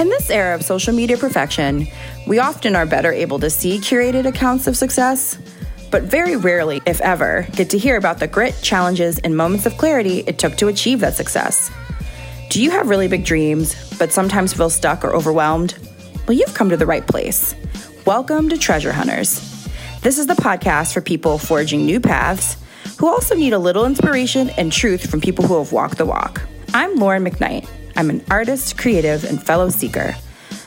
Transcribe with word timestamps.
In 0.00 0.08
this 0.08 0.30
era 0.30 0.54
of 0.54 0.62
social 0.62 0.94
media 0.94 1.18
perfection, 1.18 1.86
we 2.26 2.38
often 2.38 2.74
are 2.74 2.86
better 2.86 3.12
able 3.12 3.38
to 3.38 3.50
see 3.50 3.76
curated 3.76 4.24
accounts 4.24 4.66
of 4.66 4.74
success, 4.74 5.36
but 5.90 6.04
very 6.04 6.36
rarely, 6.36 6.80
if 6.86 7.02
ever, 7.02 7.46
get 7.52 7.68
to 7.68 7.76
hear 7.76 7.98
about 7.98 8.18
the 8.18 8.26
grit, 8.26 8.58
challenges, 8.62 9.18
and 9.18 9.36
moments 9.36 9.66
of 9.66 9.76
clarity 9.76 10.20
it 10.20 10.38
took 10.38 10.56
to 10.56 10.68
achieve 10.68 11.00
that 11.00 11.16
success. 11.16 11.70
Do 12.48 12.62
you 12.62 12.70
have 12.70 12.88
really 12.88 13.08
big 13.08 13.26
dreams, 13.26 13.76
but 13.98 14.10
sometimes 14.10 14.54
feel 14.54 14.70
stuck 14.70 15.04
or 15.04 15.14
overwhelmed? 15.14 15.76
Well, 16.26 16.38
you've 16.38 16.54
come 16.54 16.70
to 16.70 16.78
the 16.78 16.86
right 16.86 17.06
place. 17.06 17.54
Welcome 18.06 18.48
to 18.48 18.56
Treasure 18.56 18.94
Hunters. 18.94 19.68
This 20.00 20.16
is 20.16 20.26
the 20.26 20.32
podcast 20.32 20.94
for 20.94 21.02
people 21.02 21.36
forging 21.36 21.84
new 21.84 22.00
paths 22.00 22.56
who 22.98 23.06
also 23.06 23.34
need 23.34 23.52
a 23.52 23.58
little 23.58 23.84
inspiration 23.84 24.48
and 24.56 24.72
truth 24.72 25.10
from 25.10 25.20
people 25.20 25.44
who 25.44 25.58
have 25.58 25.72
walked 25.72 25.98
the 25.98 26.06
walk. 26.06 26.40
I'm 26.72 26.96
Lauren 26.96 27.22
McKnight. 27.22 27.68
I'm 27.96 28.10
an 28.10 28.24
artist, 28.30 28.78
creative, 28.78 29.24
and 29.24 29.42
fellow 29.42 29.68
seeker. 29.68 30.14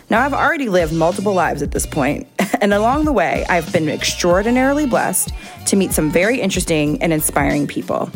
Now, 0.09 0.21
I've 0.21 0.33
already 0.33 0.69
lived 0.69 0.93
multiple 0.93 1.33
lives 1.33 1.61
at 1.61 1.71
this 1.71 1.85
point, 1.85 2.27
and 2.61 2.73
along 2.73 3.05
the 3.05 3.11
way, 3.11 3.45
I've 3.49 3.71
been 3.73 3.89
extraordinarily 3.89 4.85
blessed 4.85 5.33
to 5.67 5.75
meet 5.75 5.91
some 5.91 6.11
very 6.11 6.39
interesting 6.39 7.01
and 7.01 7.13
inspiring 7.13 7.67
people. 7.67 8.11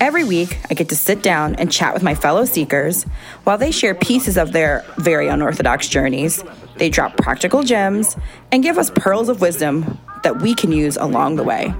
Every 0.00 0.24
week, 0.24 0.58
I 0.68 0.74
get 0.74 0.88
to 0.88 0.96
sit 0.96 1.22
down 1.22 1.54
and 1.56 1.70
chat 1.70 1.94
with 1.94 2.02
my 2.02 2.16
fellow 2.16 2.44
seekers 2.44 3.04
while 3.44 3.56
they 3.56 3.70
share 3.70 3.94
pieces 3.94 4.36
of 4.36 4.50
their 4.50 4.84
very 4.96 5.28
unorthodox 5.28 5.86
journeys. 5.86 6.42
They 6.76 6.90
drop 6.90 7.16
practical 7.16 7.62
gems 7.62 8.16
and 8.50 8.64
give 8.64 8.78
us 8.78 8.90
pearls 8.90 9.28
of 9.28 9.40
wisdom 9.40 10.00
that 10.24 10.42
we 10.42 10.56
can 10.56 10.72
use 10.72 10.96
along 10.96 11.36
the 11.36 11.44
way. 11.44 11.72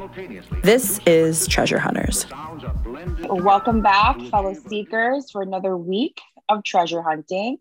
This 0.63 1.01
is 1.05 1.49
Treasure 1.49 1.81
Hunters. 1.81 2.27
Welcome 3.29 3.81
back, 3.81 4.21
fellow 4.31 4.55
seekers, 4.55 5.33
for 5.33 5.43
another 5.43 5.77
week 5.77 6.21
of 6.53 6.65
treasure 6.65 7.03
hunting. 7.03 7.59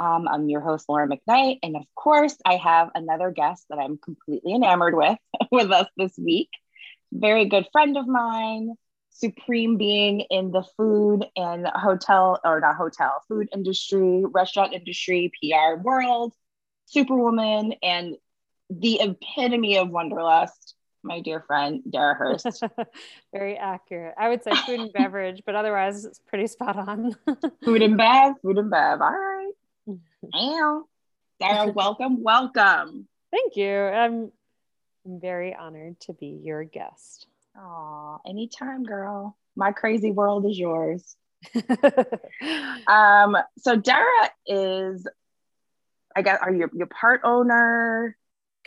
Um, 0.00 0.28
I'm 0.28 0.48
your 0.48 0.60
host, 0.60 0.88
Lauren 0.88 1.10
McKnight. 1.10 1.58
And 1.62 1.76
of 1.76 1.82
course, 1.94 2.36
I 2.44 2.56
have 2.56 2.90
another 2.94 3.30
guest 3.30 3.66
that 3.70 3.78
I'm 3.78 3.98
completely 3.98 4.54
enamored 4.54 4.94
with 4.94 5.18
with 5.50 5.70
us 5.70 5.88
this 5.96 6.16
week. 6.18 6.50
Very 7.12 7.46
good 7.46 7.66
friend 7.72 7.96
of 7.96 8.06
mine, 8.06 8.74
supreme 9.10 9.76
being 9.76 10.20
in 10.30 10.52
the 10.52 10.62
food 10.76 11.26
and 11.36 11.66
hotel, 11.66 12.40
or 12.44 12.60
not 12.60 12.76
hotel, 12.76 13.22
food 13.28 13.48
industry, 13.52 14.24
restaurant 14.24 14.74
industry, 14.74 15.32
PR 15.42 15.80
world, 15.80 16.34
superwoman, 16.86 17.74
and 17.82 18.16
the 18.70 19.00
epitome 19.00 19.78
of 19.78 19.88
wanderlust 19.88 20.67
my 21.02 21.20
dear 21.20 21.40
friend 21.46 21.82
Dara 21.88 22.14
Hurst. 22.14 22.62
Very 23.32 23.56
accurate. 23.56 24.14
I 24.18 24.28
would 24.28 24.42
say 24.42 24.52
food 24.66 24.80
and 24.80 24.92
beverage, 24.94 25.42
but 25.46 25.54
otherwise 25.54 26.04
it's 26.04 26.20
pretty 26.26 26.46
spot 26.46 26.76
on. 26.76 27.14
food 27.64 27.82
and 27.82 27.96
bev, 27.96 28.34
food 28.42 28.58
and 28.58 28.70
bev. 28.70 29.00
All 29.00 29.10
right. 29.10 29.52
Ow. 30.34 30.84
Dara, 31.40 31.70
welcome, 31.72 32.22
welcome. 32.22 33.06
Thank 33.30 33.56
you. 33.56 33.70
I'm 33.70 34.32
very 35.06 35.54
honored 35.54 36.00
to 36.00 36.12
be 36.12 36.40
your 36.42 36.64
guest. 36.64 37.26
Oh, 37.56 38.18
anytime, 38.26 38.84
girl. 38.84 39.36
My 39.56 39.72
crazy 39.72 40.10
world 40.10 40.46
is 40.46 40.58
yours. 40.58 41.16
um, 42.88 43.36
so 43.58 43.76
Dara 43.76 44.30
is, 44.46 45.06
I 46.14 46.22
guess, 46.22 46.38
are 46.42 46.52
you 46.52 46.68
your 46.74 46.86
part 46.86 47.20
owner? 47.24 48.16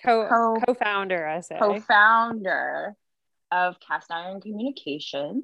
Co 0.03 0.27
co 0.27 0.57
co-founder, 0.65 1.27
I 1.27 1.41
say 1.41 1.57
co-founder 1.59 2.95
of 3.51 3.75
Cast 3.79 4.11
Iron 4.11 4.41
Communications. 4.41 5.43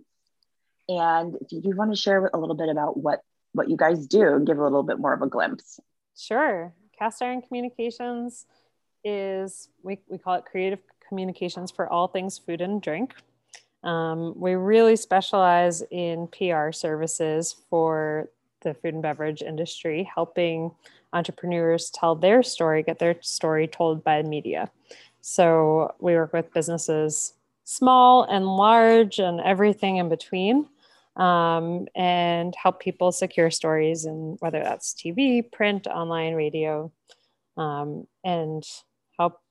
And 0.89 1.35
if 1.41 1.51
you 1.51 1.75
want 1.75 1.91
to 1.91 1.97
share 1.97 2.29
a 2.33 2.37
little 2.37 2.55
bit 2.55 2.69
about 2.69 2.97
what 2.97 3.21
what 3.53 3.69
you 3.69 3.77
guys 3.77 4.07
do 4.07 4.33
and 4.33 4.45
give 4.45 4.57
a 4.57 4.63
little 4.63 4.83
bit 4.83 4.99
more 4.99 5.13
of 5.13 5.21
a 5.21 5.27
glimpse. 5.27 5.79
Sure. 6.15 6.73
Cast 6.97 7.21
Iron 7.21 7.41
Communications 7.41 8.45
is 9.03 9.69
we, 9.83 9.99
we 10.07 10.17
call 10.17 10.35
it 10.35 10.45
creative 10.45 10.79
communications 11.07 11.71
for 11.71 11.87
all 11.87 12.07
things 12.07 12.37
food 12.37 12.61
and 12.61 12.81
drink. 12.81 13.13
Um, 13.83 14.33
we 14.35 14.55
really 14.55 14.95
specialize 14.95 15.81
in 15.91 16.27
PR 16.27 16.71
services 16.71 17.55
for 17.69 18.29
the 18.61 18.73
food 18.73 18.95
and 18.95 19.03
beverage 19.03 19.41
industry, 19.41 20.09
helping 20.13 20.71
entrepreneurs 21.17 21.89
tell 21.89 22.15
their 22.15 22.43
story, 22.43 22.83
get 22.83 22.99
their 22.99 23.15
story 23.21 23.67
told 23.67 24.03
by 24.03 24.21
media. 24.23 24.71
So 25.21 25.95
we 25.99 26.13
work 26.13 26.33
with 26.33 26.53
businesses 26.53 27.33
small 27.63 28.23
and 28.23 28.45
large 28.45 29.19
and 29.19 29.41
everything 29.41 29.97
in 29.97 30.07
between. 30.09 30.67
Um, 31.17 31.87
and 31.95 32.53
help 32.55 32.79
people 32.79 33.11
secure 33.11 33.49
stories 33.49 34.05
and 34.05 34.37
whether 34.39 34.61
that's 34.63 34.93
TV, 34.93 35.51
print, 35.51 35.87
online, 35.87 36.35
radio, 36.35 36.91
um, 37.57 38.05
and 38.23 38.63
help 39.17 39.41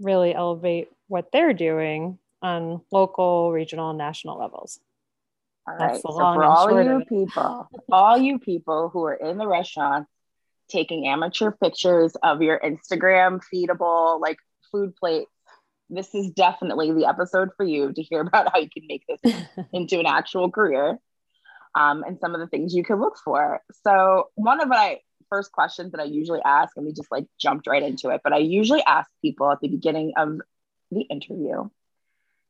really 0.00 0.34
elevate 0.34 0.88
what 1.06 1.30
they're 1.32 1.52
doing 1.52 2.18
on 2.42 2.80
local, 2.90 3.52
regional, 3.52 3.90
and 3.90 3.98
national 3.98 4.40
levels. 4.40 4.80
All 5.68 5.76
right. 5.76 6.00
So 6.00 6.12
for 6.12 6.44
all 6.44 6.82
you 6.82 7.04
people, 7.04 7.68
all 7.92 8.18
you 8.18 8.38
people 8.38 8.88
who 8.88 9.04
are 9.04 9.14
in 9.14 9.38
the 9.38 9.46
restaurant 9.46 10.08
taking 10.70 11.06
amateur 11.06 11.50
pictures 11.50 12.16
of 12.22 12.42
your 12.42 12.58
Instagram 12.60 13.40
feedable 13.52 14.20
like 14.20 14.38
food 14.72 14.94
plate, 14.96 15.26
this 15.88 16.14
is 16.14 16.30
definitely 16.30 16.92
the 16.92 17.06
episode 17.06 17.50
for 17.56 17.64
you 17.64 17.92
to 17.92 18.02
hear 18.02 18.20
about 18.26 18.52
how 18.52 18.60
you 18.60 18.70
can 18.70 18.84
make 18.88 19.04
this 19.08 19.34
into 19.72 19.98
an 19.98 20.06
actual 20.06 20.50
career 20.50 20.98
um, 21.74 22.02
and 22.06 22.18
some 22.20 22.34
of 22.34 22.40
the 22.40 22.46
things 22.46 22.74
you 22.74 22.84
can 22.84 23.00
look 23.00 23.16
for. 23.24 23.60
So, 23.84 24.28
one 24.34 24.60
of 24.60 24.68
my 24.68 24.98
first 25.28 25.52
questions 25.52 25.92
that 25.92 26.00
I 26.00 26.04
usually 26.04 26.40
ask, 26.44 26.76
and 26.76 26.84
we 26.84 26.92
just 26.92 27.10
like 27.10 27.26
jumped 27.38 27.66
right 27.66 27.82
into 27.82 28.10
it, 28.10 28.20
but 28.24 28.32
I 28.32 28.38
usually 28.38 28.82
ask 28.86 29.08
people 29.22 29.50
at 29.50 29.60
the 29.60 29.68
beginning 29.68 30.12
of 30.16 30.40
the 30.90 31.02
interview. 31.02 31.68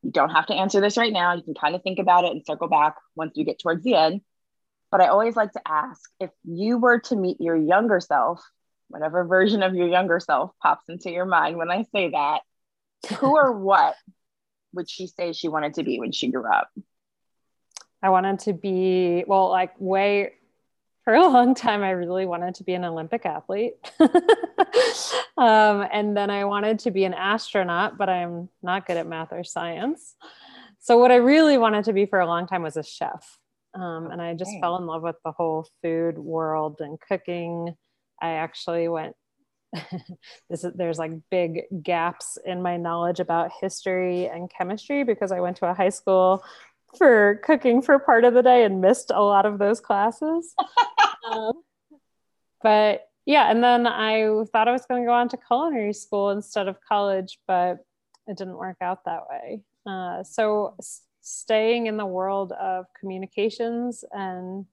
You 0.03 0.11
don't 0.11 0.31
have 0.31 0.47
to 0.47 0.55
answer 0.55 0.81
this 0.81 0.97
right 0.97 1.13
now. 1.13 1.35
You 1.35 1.43
can 1.43 1.53
kind 1.53 1.75
of 1.75 1.83
think 1.83 1.99
about 1.99 2.25
it 2.25 2.31
and 2.31 2.43
circle 2.43 2.67
back 2.67 2.95
once 3.15 3.33
we 3.37 3.43
get 3.43 3.59
towards 3.59 3.83
the 3.83 3.93
end. 3.93 4.21
But 4.91 5.01
I 5.01 5.07
always 5.07 5.35
like 5.35 5.53
to 5.53 5.61
ask 5.65 6.01
if 6.19 6.31
you 6.43 6.77
were 6.77 6.99
to 6.99 7.15
meet 7.15 7.39
your 7.39 7.55
younger 7.55 7.99
self, 7.99 8.43
whatever 8.89 9.23
version 9.23 9.63
of 9.63 9.73
your 9.73 9.87
younger 9.87 10.19
self 10.19 10.51
pops 10.61 10.89
into 10.89 11.09
your 11.09 11.25
mind 11.25 11.57
when 11.57 11.71
I 11.71 11.85
say 11.93 12.09
that, 12.09 12.41
who 13.17 13.37
or 13.37 13.51
what 13.57 13.95
would 14.73 14.89
she 14.89 15.07
say 15.07 15.33
she 15.33 15.47
wanted 15.47 15.75
to 15.75 15.83
be 15.83 15.99
when 15.99 16.11
she 16.11 16.29
grew 16.29 16.45
up? 16.45 16.69
I 18.03 18.09
wanted 18.09 18.39
to 18.39 18.53
be, 18.53 19.23
well, 19.27 19.49
like 19.49 19.73
way 19.79 20.33
for 21.03 21.13
a 21.15 21.27
long 21.27 21.55
time, 21.55 21.83
I 21.83 21.91
really 21.91 22.25
wanted 22.25 22.55
to 22.55 22.63
be 22.63 22.73
an 22.73 22.85
Olympic 22.85 23.25
athlete. 23.25 23.73
um, 23.99 25.87
and 25.91 26.15
then 26.15 26.29
I 26.29 26.45
wanted 26.45 26.79
to 26.79 26.91
be 26.91 27.05
an 27.05 27.13
astronaut, 27.13 27.97
but 27.97 28.07
I'm 28.07 28.49
not 28.61 28.85
good 28.85 28.97
at 28.97 29.07
math 29.07 29.33
or 29.33 29.43
science. 29.43 30.15
So, 30.79 30.97
what 30.99 31.11
I 31.11 31.15
really 31.15 31.57
wanted 31.57 31.85
to 31.85 31.93
be 31.93 32.05
for 32.05 32.19
a 32.19 32.27
long 32.27 32.47
time 32.47 32.61
was 32.61 32.77
a 32.77 32.83
chef. 32.83 33.39
Um, 33.73 34.11
and 34.11 34.21
I 34.21 34.33
just 34.33 34.51
fell 34.59 34.77
in 34.77 34.85
love 34.85 35.01
with 35.01 35.15
the 35.23 35.31
whole 35.31 35.67
food 35.81 36.17
world 36.17 36.77
and 36.79 36.99
cooking. 36.99 37.75
I 38.21 38.31
actually 38.31 38.87
went. 38.87 39.15
this 40.49 40.65
is, 40.65 40.73
there's 40.75 40.99
like 40.99 41.13
big 41.29 41.61
gaps 41.81 42.37
in 42.45 42.61
my 42.61 42.75
knowledge 42.75 43.21
about 43.21 43.51
history 43.61 44.27
and 44.27 44.51
chemistry 44.51 45.05
because 45.05 45.31
I 45.31 45.39
went 45.39 45.57
to 45.57 45.67
a 45.69 45.73
high 45.73 45.89
school 45.89 46.43
for 46.97 47.39
cooking 47.45 47.81
for 47.81 47.97
part 47.99 48.25
of 48.25 48.33
the 48.33 48.43
day 48.43 48.65
and 48.65 48.81
missed 48.81 49.11
a 49.11 49.21
lot 49.21 49.45
of 49.45 49.59
those 49.59 49.79
classes. 49.79 50.53
um, 51.31 51.53
but 52.61 53.07
yeah, 53.25 53.49
and 53.49 53.63
then 53.63 53.87
I 53.87 54.43
thought 54.51 54.67
I 54.67 54.71
was 54.71 54.85
going 54.85 55.03
to 55.03 55.07
go 55.07 55.13
on 55.13 55.29
to 55.29 55.37
culinary 55.37 55.93
school 55.93 56.31
instead 56.31 56.67
of 56.67 56.77
college, 56.87 57.39
but 57.47 57.77
it 58.27 58.37
didn't 58.37 58.57
work 58.57 58.77
out 58.81 59.05
that 59.05 59.23
way. 59.29 59.61
Uh, 59.85 60.23
so 60.23 60.75
staying 61.21 61.87
in 61.87 61.97
the 61.97 62.05
world 62.05 62.51
of 62.53 62.85
communications 62.99 64.03
and 64.11 64.65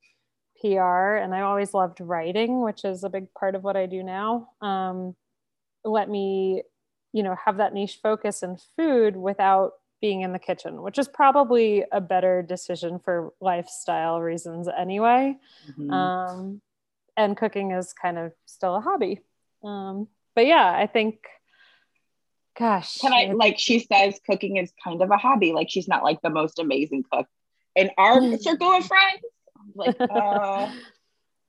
PR, 0.60 1.16
and 1.16 1.34
I 1.34 1.42
always 1.42 1.74
loved 1.74 2.00
writing, 2.00 2.62
which 2.62 2.84
is 2.84 3.04
a 3.04 3.08
big 3.08 3.32
part 3.34 3.54
of 3.54 3.62
what 3.62 3.76
I 3.76 3.86
do 3.86 4.02
now. 4.02 4.48
Um, 4.60 5.14
let 5.84 6.08
me, 6.08 6.62
you 7.12 7.22
know, 7.22 7.36
have 7.44 7.58
that 7.58 7.74
niche 7.74 8.00
focus 8.02 8.42
in 8.42 8.56
food 8.76 9.16
without 9.16 9.74
being 10.00 10.22
in 10.22 10.32
the 10.32 10.38
kitchen, 10.38 10.82
which 10.82 10.98
is 10.98 11.08
probably 11.08 11.84
a 11.92 12.00
better 12.00 12.42
decision 12.42 12.98
for 12.98 13.32
lifestyle 13.40 14.20
reasons 14.20 14.68
anyway. 14.68 15.36
Mm-hmm. 15.70 15.90
Um, 15.90 16.60
and 17.16 17.36
cooking 17.36 17.72
is 17.72 17.92
kind 17.92 18.18
of 18.18 18.32
still 18.46 18.76
a 18.76 18.80
hobby. 18.80 19.20
Um, 19.64 20.08
but 20.34 20.46
yeah, 20.46 20.72
I 20.72 20.86
think 20.86 21.26
gosh 22.58 22.98
can 22.98 23.12
i 23.12 23.32
like 23.32 23.58
she 23.58 23.78
says 23.80 24.18
cooking 24.26 24.56
is 24.56 24.72
kind 24.82 25.00
of 25.02 25.10
a 25.10 25.16
hobby 25.16 25.52
like 25.52 25.70
she's 25.70 25.88
not 25.88 26.02
like 26.02 26.20
the 26.22 26.30
most 26.30 26.58
amazing 26.58 27.04
cook 27.10 27.26
in 27.76 27.90
our 27.98 28.36
circle 28.38 28.72
of 28.72 28.84
friends 28.84 29.22
like 29.74 29.96
uh 30.10 30.68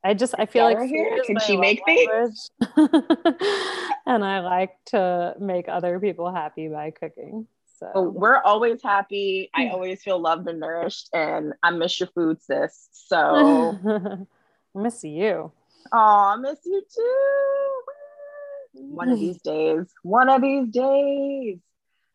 I 0.01 0.13
just 0.13 0.33
I 0.37 0.45
feel 0.45 0.63
like 0.63 0.89
here 0.89 1.21
can 1.25 1.39
she 1.39 1.57
make 1.57 1.83
things 1.83 2.49
and 2.77 4.23
I 4.23 4.39
like 4.39 4.71
to 4.87 5.35
make 5.39 5.67
other 5.67 5.99
people 5.99 6.31
happy 6.33 6.69
by 6.69 6.91
cooking. 6.91 7.47
So 7.79 7.91
well, 7.93 8.09
we're 8.09 8.41
always 8.41 8.81
happy. 8.81 9.49
I 9.53 9.67
always 9.69 10.01
feel 10.01 10.19
loved 10.19 10.47
and 10.47 10.59
nourished 10.59 11.09
and 11.13 11.53
I 11.63 11.71
miss 11.71 11.99
your 11.99 12.07
food 12.07 12.41
sis. 12.41 12.87
So 12.91 13.77
I 13.85 14.17
miss 14.79 15.03
you. 15.03 15.51
Oh, 15.91 15.97
I 15.97 16.35
miss 16.37 16.59
you 16.65 16.81
too. 16.81 17.81
One 18.79 19.09
of 19.09 19.19
these 19.19 19.41
days, 19.41 19.85
one 20.03 20.29
of 20.29 20.41
these 20.41 20.69
days, 20.69 21.59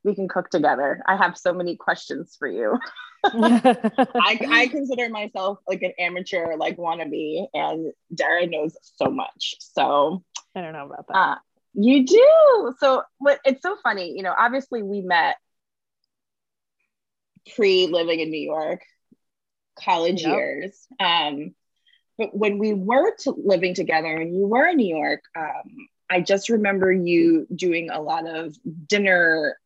we 0.02 0.14
can 0.14 0.28
cook 0.28 0.50
together. 0.50 1.02
I 1.06 1.16
have 1.16 1.36
so 1.36 1.52
many 1.52 1.76
questions 1.76 2.36
for 2.38 2.48
you. 2.48 2.78
I, 3.24 4.38
I 4.50 4.68
consider 4.70 5.08
myself 5.08 5.58
like 5.66 5.82
an 5.82 5.92
amateur, 5.98 6.56
like 6.56 6.76
wannabe, 6.76 7.46
and 7.54 7.92
Dara 8.14 8.46
knows 8.46 8.76
so 8.96 9.10
much. 9.10 9.54
So 9.60 10.22
I 10.54 10.60
don't 10.60 10.74
know 10.74 10.84
about 10.84 11.08
that. 11.08 11.16
Uh, 11.16 11.34
you 11.72 12.04
do. 12.04 12.74
So 12.78 13.02
what? 13.18 13.40
It's 13.46 13.62
so 13.62 13.76
funny. 13.82 14.12
You 14.14 14.22
know, 14.22 14.34
obviously 14.36 14.82
we 14.82 15.00
met 15.00 15.36
pre 17.54 17.86
living 17.86 18.20
in 18.20 18.30
New 18.30 18.40
York, 18.40 18.82
college 19.78 20.22
yep. 20.22 20.36
years. 20.36 20.86
Um, 21.00 21.54
but 22.18 22.36
when 22.36 22.58
we 22.58 22.74
were 22.74 23.14
to 23.20 23.34
living 23.36 23.74
together 23.74 24.08
and 24.08 24.36
you 24.36 24.46
were 24.46 24.66
in 24.66 24.76
New 24.76 24.94
York, 24.96 25.22
um, 25.36 25.88
I 26.10 26.20
just 26.20 26.48
remember 26.48 26.92
you 26.92 27.46
doing 27.54 27.90
a 27.90 28.00
lot 28.00 28.26
of 28.28 28.56
dinner 28.86 29.58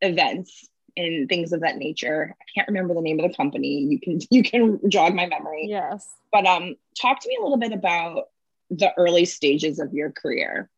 events 0.00 0.68
and 0.96 1.28
things 1.28 1.52
of 1.52 1.60
that 1.60 1.76
nature. 1.76 2.34
I 2.40 2.44
can't 2.54 2.68
remember 2.68 2.94
the 2.94 3.00
name 3.00 3.18
of 3.18 3.30
the 3.30 3.36
company. 3.36 3.80
You 3.80 4.00
can 4.00 4.20
you 4.30 4.42
can 4.42 4.90
jog 4.90 5.14
my 5.14 5.26
memory. 5.26 5.66
Yes. 5.68 6.08
But 6.30 6.46
um 6.46 6.76
talk 7.00 7.20
to 7.20 7.28
me 7.28 7.36
a 7.38 7.42
little 7.42 7.58
bit 7.58 7.72
about 7.72 8.28
the 8.70 8.92
early 8.96 9.24
stages 9.24 9.78
of 9.78 9.92
your 9.92 10.10
career. 10.10 10.70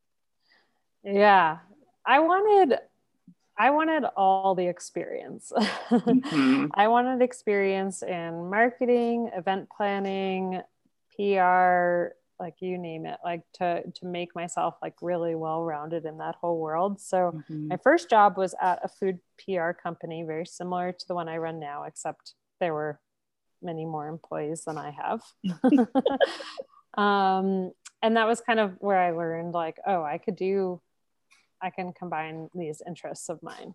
Yeah. 1.05 1.59
I 2.07 2.21
wanted 2.21 2.79
I 3.57 3.71
wanted 3.71 4.05
all 4.17 4.55
the 4.55 4.67
experience. 4.67 5.53
Mm-hmm. 5.55 6.67
I 6.75 6.89
wanted 6.89 7.23
experience 7.23 8.03
in 8.03 8.51
marketing, 8.51 9.31
event 9.35 9.69
planning, 9.75 10.61
PR, 11.15 12.15
like 12.41 12.55
you 12.61 12.79
name 12.79 13.07
it 13.07 13.19
like 13.25 13.43
to 13.55 13.83
to 13.95 14.07
make 14.07 14.35
myself 14.35 14.77
like 14.83 14.95
really 15.01 15.35
well 15.35 15.63
rounded 15.63 16.05
in 16.05 16.19
that 16.19 16.35
whole 16.41 16.59
world. 16.59 17.01
So 17.01 17.33
mm-hmm. 17.35 17.69
my 17.69 17.77
first 17.77 18.11
job 18.11 18.37
was 18.37 18.55
at 18.61 18.81
a 18.83 18.89
food 18.89 19.19
pr 19.39 19.71
company 19.83 20.23
very 20.23 20.47
similar 20.47 20.93
to 20.93 21.09
the 21.09 21.15
one 21.15 21.29
i 21.29 21.37
run 21.37 21.59
now 21.61 21.85
except 21.85 22.35
there 22.61 22.75
were 22.75 23.01
many 23.63 23.85
more 23.85 24.09
employees 24.09 24.65
than 24.65 24.79
i 24.79 24.91
have. 24.91 25.23
Um, 26.97 27.73
and 28.03 28.17
that 28.17 28.29
was 28.29 28.41
kind 28.41 28.61
of 28.61 28.77
where 28.79 29.01
i 29.01 29.11
learned 29.11 29.53
like 29.53 29.79
oh 29.85 30.05
i 30.05 30.19
could 30.19 30.37
do 30.37 30.81
i 31.61 31.71
can 31.71 31.93
combine 31.93 32.49
these 32.55 32.83
interests 32.87 33.29
of 33.29 33.43
mine. 33.43 33.75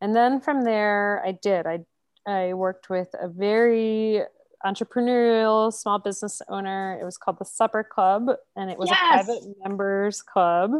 And 0.00 0.14
then 0.14 0.40
from 0.40 0.64
there 0.64 1.22
i 1.24 1.32
did. 1.32 1.66
I 1.66 1.84
i 2.26 2.54
worked 2.54 2.90
with 2.90 3.14
a 3.14 3.28
very 3.28 4.22
entrepreneurial 4.64 5.72
small 5.72 5.98
business 5.98 6.42
owner. 6.48 6.98
It 7.00 7.04
was 7.04 7.16
called 7.16 7.38
the 7.38 7.44
Supper 7.44 7.84
Club, 7.84 8.30
and 8.56 8.70
it 8.70 8.78
was 8.78 8.90
yes. 8.90 8.98
a 8.98 9.24
private 9.24 9.44
members 9.64 10.22
club. 10.22 10.72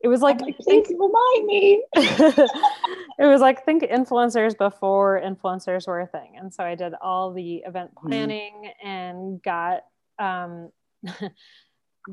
It 0.00 0.08
was 0.08 0.20
like, 0.20 0.40
like 0.40 0.56
please 0.58 0.86
remind 0.90 1.46
me. 1.46 1.82
it 1.96 3.26
was 3.26 3.40
like 3.40 3.64
think 3.64 3.82
influencers 3.82 4.56
before 4.56 5.20
influencers 5.20 5.88
were 5.88 6.00
a 6.00 6.06
thing, 6.06 6.36
and 6.38 6.52
so 6.52 6.62
I 6.62 6.74
did 6.74 6.94
all 7.02 7.32
the 7.32 7.56
event 7.66 7.90
mm-hmm. 7.94 8.08
planning 8.08 8.52
mm. 8.64 8.86
and 8.86 9.42
got. 9.42 9.84
Um, 10.18 10.70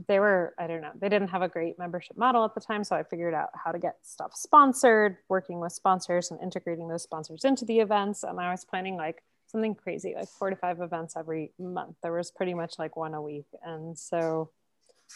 they 0.08 0.20
were 0.20 0.54
i 0.60 0.68
don't 0.68 0.82
know 0.82 0.92
they 1.00 1.08
didn't 1.08 1.30
have 1.30 1.42
a 1.42 1.48
great 1.48 1.80
membership 1.80 2.18
model 2.18 2.44
at 2.44 2.54
the 2.54 2.60
time 2.60 2.84
so 2.84 2.96
i 2.96 3.04
figured 3.04 3.34
out 3.34 3.50
how 3.64 3.72
to 3.72 3.80
get 3.80 3.96
stuff 4.02 4.32
sponsored 4.36 5.18
working 5.30 5.60
with 5.60 5.72
sponsors 5.72 6.32
and 6.32 6.42
integrating 6.42 6.88
those 6.88 7.04
sponsors 7.04 7.46
into 7.46 7.64
the 7.66 7.80
events 7.80 8.24
and 8.24 8.40
i 8.40 8.52
was 8.52 8.66
planning 8.66 8.98
like 8.98 9.24
something 9.48 9.76
crazy, 9.76 10.14
like 10.16 10.28
four 10.28 10.50
to 10.50 10.56
five 10.56 10.82
events 10.82 11.16
every 11.18 11.52
month. 11.60 11.96
There 12.02 12.14
was 12.14 12.32
pretty 12.32 12.54
much 12.54 12.80
like 12.80 12.96
one 12.96 13.14
a 13.14 13.22
week. 13.22 13.48
And 13.64 13.98
so 13.98 14.52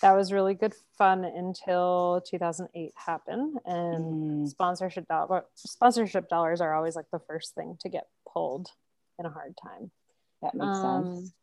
that 0.02 0.16
was 0.16 0.32
really 0.32 0.54
good 0.54 0.74
fun 0.98 1.26
until 1.26 2.24
2008 2.30 2.94
happened 2.96 3.58
and 3.66 4.46
mm. 4.46 4.48
sponsorship 4.48 5.08
dollar 5.08 5.46
sponsorship 5.56 6.30
dollars 6.30 6.62
are 6.62 6.74
always 6.74 6.96
like 6.96 7.10
the 7.12 7.20
first 7.20 7.56
thing 7.56 7.78
to 7.80 7.90
get 7.90 8.08
pulled 8.32 8.70
in 9.18 9.26
a 9.26 9.30
hard 9.30 9.56
time 9.62 9.92
that 10.42 10.54
makes 10.54 10.78
um, 10.78 11.16
sense 11.16 11.34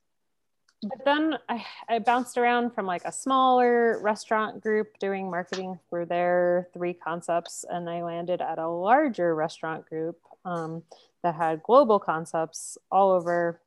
but 0.82 1.04
then 1.04 1.36
I, 1.48 1.64
I 1.88 1.98
bounced 1.98 2.38
around 2.38 2.74
from 2.74 2.86
like 2.86 3.02
a 3.04 3.12
smaller 3.12 3.98
restaurant 4.00 4.62
group 4.62 4.98
doing 5.00 5.30
marketing 5.30 5.78
for 5.90 6.04
their 6.04 6.68
three 6.72 6.94
concepts 6.94 7.64
and 7.68 7.90
i 7.90 8.02
landed 8.02 8.40
at 8.40 8.58
a 8.58 8.68
larger 8.68 9.34
restaurant 9.34 9.86
group 9.86 10.18
um, 10.44 10.82
that 11.26 11.34
had 11.34 11.60
global 11.64 11.98
concepts 11.98 12.78
all 12.92 13.10
over 13.10 13.60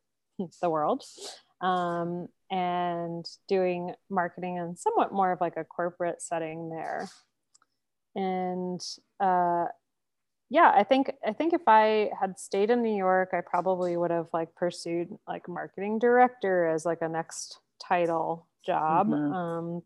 the 0.62 0.70
world 0.70 1.04
um, 1.60 2.26
and 2.50 3.26
doing 3.48 3.92
marketing 4.08 4.56
in 4.56 4.74
somewhat 4.76 5.12
more 5.12 5.30
of 5.30 5.42
like 5.42 5.58
a 5.58 5.64
corporate 5.64 6.22
setting 6.22 6.70
there. 6.70 7.06
And 8.14 8.80
uh, 9.20 9.66
yeah, 10.48 10.72
I 10.74 10.84
think 10.84 11.12
I 11.24 11.34
think 11.34 11.52
if 11.52 11.60
I 11.66 12.10
had 12.18 12.38
stayed 12.38 12.70
in 12.70 12.82
New 12.82 12.96
York, 12.96 13.30
I 13.34 13.42
probably 13.42 13.94
would 13.94 14.10
have 14.10 14.28
like 14.32 14.54
pursued 14.54 15.08
like 15.28 15.46
marketing 15.46 15.98
director 15.98 16.66
as 16.66 16.86
like 16.86 17.02
a 17.02 17.08
next 17.10 17.60
title 17.86 18.48
job. 18.64 19.08
Mm-hmm. 19.08 19.32
Um, 19.34 19.82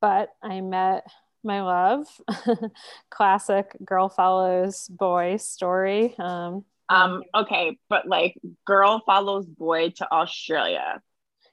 but 0.00 0.30
I 0.42 0.60
met 0.60 1.06
my 1.48 1.62
love. 1.62 2.06
Classic 3.10 3.66
girl 3.84 4.08
follows 4.08 4.86
boy 4.86 5.38
story. 5.38 6.14
Um, 6.18 6.64
um, 6.88 7.24
okay, 7.34 7.76
but 7.88 8.06
like 8.06 8.36
girl 8.64 9.02
follows 9.04 9.46
boy 9.46 9.90
to 9.96 10.12
Australia. 10.12 11.02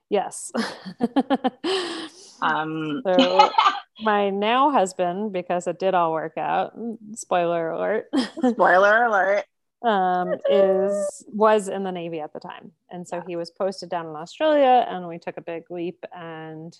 Yes. 0.09 0.51
um 2.41 3.01
so 3.03 3.49
my 4.01 4.29
now 4.29 4.69
husband, 4.69 5.33
because 5.33 5.65
it 5.65 5.79
did 5.79 5.95
all 5.95 6.11
work 6.13 6.37
out, 6.37 6.73
spoiler 7.15 7.71
alert. 7.71 8.07
spoiler 8.49 9.05
alert. 9.05 9.45
um, 9.81 10.33
is 10.49 11.23
was 11.27 11.69
in 11.69 11.83
the 11.83 11.91
Navy 11.91 12.19
at 12.19 12.33
the 12.33 12.39
time. 12.39 12.71
And 12.89 13.07
so 13.07 13.21
he 13.25 13.35
was 13.35 13.49
posted 13.49 13.89
down 13.89 14.07
in 14.07 14.15
Australia 14.15 14.85
and 14.87 15.07
we 15.07 15.17
took 15.17 15.37
a 15.37 15.41
big 15.41 15.63
leap 15.69 16.03
and 16.13 16.77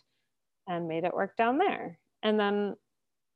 and 0.68 0.88
made 0.88 1.04
it 1.04 1.14
work 1.14 1.38
down 1.38 1.58
there. 1.58 2.00
And 2.24 2.40
then 2.40 2.76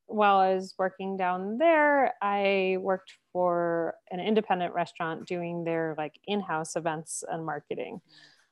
while 0.10 0.38
I 0.38 0.56
was 0.56 0.74
working 0.78 1.18
down 1.18 1.58
there, 1.58 2.14
I 2.22 2.78
worked 2.80 3.14
for 3.32 3.96
an 4.12 4.20
independent 4.20 4.74
restaurant 4.74 5.28
doing 5.28 5.64
their 5.64 5.96
like 5.98 6.20
in-house 6.26 6.76
events 6.76 7.24
and 7.30 7.46
marketing. 7.46 8.02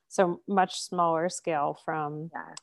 So 0.08 0.40
much 0.48 0.80
smaller 0.80 1.28
scale 1.28 1.78
from 1.84 2.30
yeah. 2.32 2.54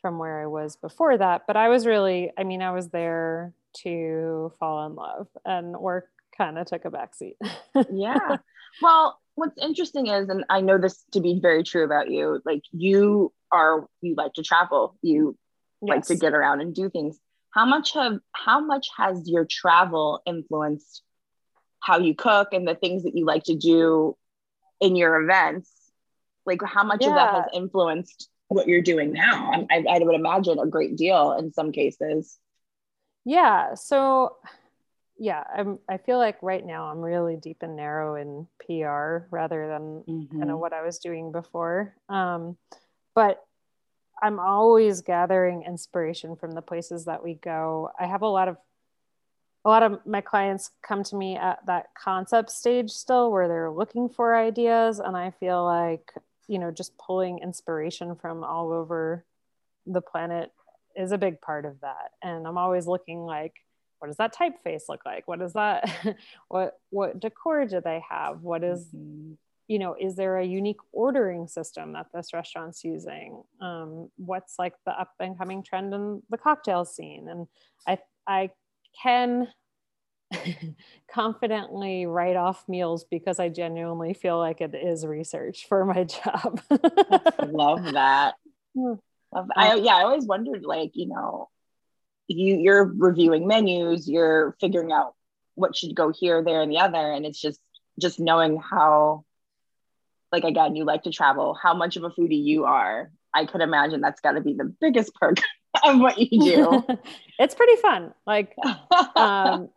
from 0.00 0.18
where 0.18 0.42
I 0.42 0.46
was 0.46 0.76
before 0.76 1.16
that. 1.18 1.42
But 1.46 1.56
I 1.56 1.68
was 1.68 1.86
really, 1.86 2.30
I 2.38 2.44
mean, 2.44 2.62
I 2.62 2.70
was 2.70 2.88
there 2.88 3.54
to 3.78 4.52
fall 4.60 4.86
in 4.86 4.94
love 4.94 5.28
and 5.44 5.76
work 5.76 6.08
kind 6.36 6.58
of 6.58 6.66
took 6.66 6.84
a 6.84 6.90
backseat. 6.90 7.34
yeah. 7.92 8.36
Well, 8.82 9.18
what's 9.34 9.58
interesting 9.60 10.08
is, 10.08 10.28
and 10.28 10.44
I 10.50 10.60
know 10.60 10.78
this 10.78 11.02
to 11.12 11.20
be 11.20 11.40
very 11.40 11.64
true 11.64 11.84
about 11.84 12.10
you, 12.10 12.40
like 12.44 12.62
you 12.72 13.32
are 13.50 13.88
you 14.02 14.14
like 14.16 14.34
to 14.34 14.42
travel. 14.42 14.96
You 15.02 15.36
yes. 15.82 15.94
like 15.94 16.04
to 16.06 16.16
get 16.16 16.34
around 16.34 16.60
and 16.60 16.74
do 16.74 16.90
things 16.90 17.18
how 17.56 17.64
much 17.64 17.94
have 17.94 18.18
how 18.32 18.60
much 18.60 18.88
has 18.96 19.28
your 19.28 19.46
travel 19.46 20.20
influenced 20.26 21.02
how 21.80 21.98
you 21.98 22.14
cook 22.14 22.48
and 22.52 22.68
the 22.68 22.74
things 22.74 23.04
that 23.04 23.16
you 23.16 23.24
like 23.24 23.44
to 23.44 23.56
do 23.56 24.14
in 24.80 24.94
your 24.94 25.20
events 25.22 25.70
like 26.44 26.60
how 26.62 26.84
much 26.84 27.00
yeah. 27.00 27.08
of 27.08 27.14
that 27.14 27.34
has 27.34 27.44
influenced 27.54 28.28
what 28.48 28.68
you're 28.68 28.82
doing 28.82 29.12
now 29.12 29.66
I, 29.70 29.84
I 29.88 29.98
would 29.98 30.14
imagine 30.14 30.58
a 30.58 30.66
great 30.66 30.96
deal 30.96 31.32
in 31.32 31.52
some 31.52 31.72
cases 31.72 32.38
yeah 33.24 33.74
so 33.74 34.36
yeah 35.18 35.42
I'm, 35.56 35.78
i 35.88 35.96
feel 35.96 36.18
like 36.18 36.36
right 36.42 36.64
now 36.64 36.88
i'm 36.88 37.00
really 37.00 37.36
deep 37.36 37.62
and 37.62 37.74
narrow 37.74 38.16
in 38.16 38.46
pr 38.60 39.26
rather 39.34 39.66
than 39.68 40.04
mm-hmm. 40.06 40.38
kind 40.38 40.50
of 40.50 40.58
what 40.58 40.74
i 40.74 40.82
was 40.82 40.98
doing 40.98 41.32
before 41.32 41.94
um, 42.10 42.58
but 43.14 43.42
I'm 44.22 44.38
always 44.38 45.02
gathering 45.02 45.62
inspiration 45.62 46.36
from 46.36 46.52
the 46.52 46.62
places 46.62 47.04
that 47.04 47.22
we 47.22 47.34
go. 47.34 47.90
I 47.98 48.06
have 48.06 48.22
a 48.22 48.28
lot 48.28 48.48
of 48.48 48.56
a 49.64 49.68
lot 49.68 49.82
of 49.82 49.98
my 50.06 50.20
clients 50.20 50.70
come 50.80 51.02
to 51.02 51.16
me 51.16 51.36
at 51.36 51.58
that 51.66 51.86
concept 52.00 52.50
stage 52.50 52.90
still 52.90 53.32
where 53.32 53.48
they're 53.48 53.70
looking 53.70 54.08
for 54.08 54.36
ideas 54.36 55.00
and 55.00 55.16
I 55.16 55.32
feel 55.32 55.64
like, 55.64 56.12
you 56.46 56.60
know, 56.60 56.70
just 56.70 56.96
pulling 56.98 57.40
inspiration 57.40 58.14
from 58.14 58.44
all 58.44 58.70
over 58.70 59.24
the 59.84 60.00
planet 60.00 60.52
is 60.94 61.10
a 61.10 61.18
big 61.18 61.40
part 61.40 61.64
of 61.64 61.80
that. 61.80 62.12
And 62.22 62.46
I'm 62.46 62.58
always 62.58 62.86
looking 62.86 63.24
like 63.24 63.54
what 63.98 64.08
does 64.08 64.18
that 64.18 64.36
typeface 64.36 64.82
look 64.88 65.04
like? 65.04 65.26
What 65.26 65.40
is 65.42 65.54
that 65.54 65.90
what 66.48 66.78
what 66.90 67.18
decor 67.18 67.66
do 67.66 67.80
they 67.80 68.02
have? 68.08 68.42
What 68.42 68.62
is, 68.62 68.86
mm-hmm 68.94 69.32
you 69.68 69.78
know 69.78 69.96
is 69.98 70.16
there 70.16 70.38
a 70.38 70.44
unique 70.44 70.80
ordering 70.92 71.48
system 71.48 71.92
that 71.92 72.06
this 72.14 72.32
restaurant's 72.32 72.84
using? 72.84 73.42
Um, 73.60 74.10
what's 74.16 74.58
like 74.58 74.74
the 74.84 74.92
up 74.92 75.12
and 75.20 75.36
coming 75.36 75.62
trend 75.62 75.92
in 75.94 76.22
the 76.30 76.38
cocktail 76.38 76.84
scene? 76.84 77.28
And 77.28 77.46
i 77.86 77.98
i 78.26 78.50
can 79.02 79.48
confidently 81.12 82.06
write 82.06 82.36
off 82.36 82.68
meals 82.68 83.04
because 83.04 83.38
i 83.38 83.48
genuinely 83.48 84.12
feel 84.12 84.38
like 84.38 84.60
it 84.60 84.74
is 84.74 85.06
research 85.06 85.66
for 85.68 85.84
my 85.84 86.04
job. 86.04 86.60
Love 87.46 87.92
that. 87.92 88.34
Love 88.74 89.50
I 89.54 89.74
yeah, 89.74 89.96
I 89.96 90.02
always 90.02 90.24
wondered 90.24 90.64
like, 90.64 90.92
you 90.94 91.08
know, 91.08 91.48
you 92.28 92.56
you're 92.56 92.84
reviewing 92.84 93.46
menus, 93.46 94.08
you're 94.08 94.56
figuring 94.60 94.92
out 94.92 95.14
what 95.54 95.76
should 95.76 95.94
go 95.94 96.12
here, 96.12 96.42
there, 96.42 96.62
and 96.62 96.70
the 96.70 96.78
other. 96.78 97.12
And 97.12 97.26
it's 97.26 97.40
just 97.40 97.60
just 98.00 98.20
knowing 98.20 98.58
how 98.58 99.24
like 100.36 100.44
again, 100.44 100.76
you 100.76 100.84
like 100.84 101.02
to 101.04 101.10
travel, 101.10 101.58
how 101.60 101.74
much 101.74 101.96
of 101.96 102.04
a 102.04 102.10
foodie 102.10 102.42
you 102.42 102.64
are. 102.64 103.10
I 103.34 103.46
could 103.46 103.60
imagine 103.60 104.00
that's 104.00 104.20
gotta 104.20 104.40
be 104.40 104.54
the 104.54 104.72
biggest 104.80 105.14
perk 105.14 105.38
of 105.84 105.98
what 105.98 106.18
you 106.18 106.28
do. 106.40 106.84
it's 107.38 107.54
pretty 107.54 107.76
fun. 107.76 108.12
Like 108.26 108.54
um 109.16 109.68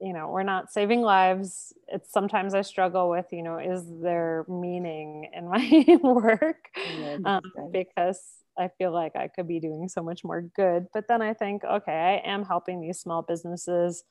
you 0.00 0.12
know 0.12 0.28
we're 0.28 0.42
not 0.42 0.70
saving 0.70 1.00
lives 1.00 1.72
it's 1.88 2.12
sometimes 2.12 2.54
i 2.54 2.60
struggle 2.60 3.08
with 3.08 3.24
you 3.32 3.42
know 3.42 3.58
is 3.58 3.82
there 4.02 4.44
meaning 4.46 5.30
in 5.34 5.48
my 5.48 5.98
work 6.02 6.68
um, 7.24 7.40
because 7.72 8.20
i 8.58 8.68
feel 8.76 8.92
like 8.92 9.16
i 9.16 9.26
could 9.26 9.48
be 9.48 9.58
doing 9.58 9.88
so 9.88 10.02
much 10.02 10.22
more 10.22 10.42
good 10.54 10.86
but 10.92 11.08
then 11.08 11.22
i 11.22 11.32
think 11.32 11.64
okay 11.64 12.22
i 12.22 12.30
am 12.30 12.44
helping 12.44 12.80
these 12.80 13.00
small 13.00 13.22
businesses 13.22 14.04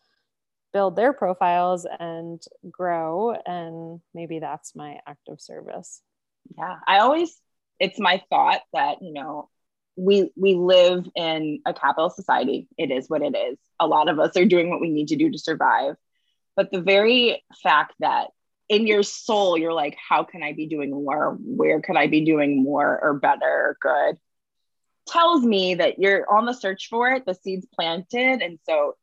build 0.75 0.97
their 0.97 1.13
profiles 1.13 1.87
and 1.99 2.43
grow 2.69 3.33
and 3.45 4.01
maybe 4.13 4.39
that's 4.39 4.75
my 4.75 4.97
act 5.07 5.29
of 5.29 5.39
service. 5.39 6.01
Yeah 6.57 6.75
i 6.85 6.99
always 6.99 7.33
it's 7.79 7.97
my 7.97 8.21
thought 8.29 8.59
that 8.73 8.97
you 9.01 9.13
know 9.13 9.49
we 9.95 10.31
we 10.35 10.55
live 10.55 11.07
in 11.15 11.61
a 11.65 11.73
capital 11.73 12.09
society. 12.09 12.67
It 12.77 12.91
is 12.91 13.09
what 13.09 13.21
it 13.21 13.35
is. 13.37 13.57
A 13.79 13.87
lot 13.87 14.09
of 14.09 14.19
us 14.19 14.35
are 14.35 14.45
doing 14.45 14.69
what 14.69 14.81
we 14.81 14.89
need 14.89 15.07
to 15.07 15.15
do 15.15 15.31
to 15.31 15.39
survive. 15.39 15.95
But 16.57 16.71
the 16.71 16.81
very 16.81 17.41
fact 17.63 17.93
that 17.99 18.27
in 18.67 18.85
your 18.85 19.03
soul 19.03 19.57
you're 19.57 19.79
like 19.83 19.95
how 20.09 20.23
can 20.25 20.43
i 20.43 20.51
be 20.51 20.67
doing 20.67 20.91
more? 20.91 21.37
Where 21.39 21.79
could 21.79 21.95
i 21.95 22.07
be 22.07 22.25
doing 22.25 22.61
more 22.61 22.99
or 23.01 23.13
better 23.13 23.45
or 23.45 23.77
good? 23.81 24.17
Tells 25.07 25.41
me 25.45 25.75
that 25.75 25.99
you're 25.99 26.29
on 26.29 26.45
the 26.45 26.53
search 26.53 26.89
for 26.89 27.11
it 27.11 27.25
the 27.25 27.35
seeds 27.35 27.65
planted 27.73 28.41
and 28.41 28.59
so 28.67 28.95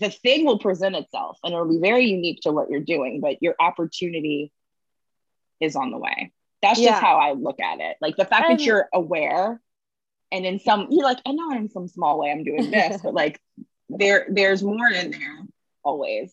the 0.00 0.10
thing 0.10 0.44
will 0.44 0.58
present 0.58 0.94
itself 0.94 1.38
and 1.42 1.52
it'll 1.52 1.68
be 1.68 1.80
very 1.80 2.06
unique 2.06 2.40
to 2.40 2.52
what 2.52 2.70
you're 2.70 2.80
doing 2.80 3.20
but 3.20 3.42
your 3.42 3.54
opportunity 3.60 4.52
is 5.60 5.74
on 5.76 5.90
the 5.90 5.98
way 5.98 6.32
that's 6.62 6.80
yeah. 6.80 6.90
just 6.90 7.02
how 7.02 7.16
i 7.16 7.32
look 7.32 7.60
at 7.60 7.80
it 7.80 7.96
like 8.00 8.16
the 8.16 8.24
fact 8.24 8.48
and, 8.48 8.58
that 8.58 8.64
you're 8.64 8.88
aware 8.92 9.60
and 10.30 10.44
in 10.44 10.58
some 10.58 10.88
you're 10.90 11.04
like, 11.04 11.20
I 11.26 11.32
know 11.32 11.52
in 11.52 11.70
some 11.70 11.88
small 11.88 12.18
way 12.18 12.30
I'm 12.30 12.44
doing 12.44 12.70
this, 12.70 13.00
but 13.02 13.14
like 13.14 13.40
there 13.88 14.26
there's 14.28 14.62
more 14.62 14.88
in 14.88 15.10
there 15.10 15.38
always. 15.82 16.32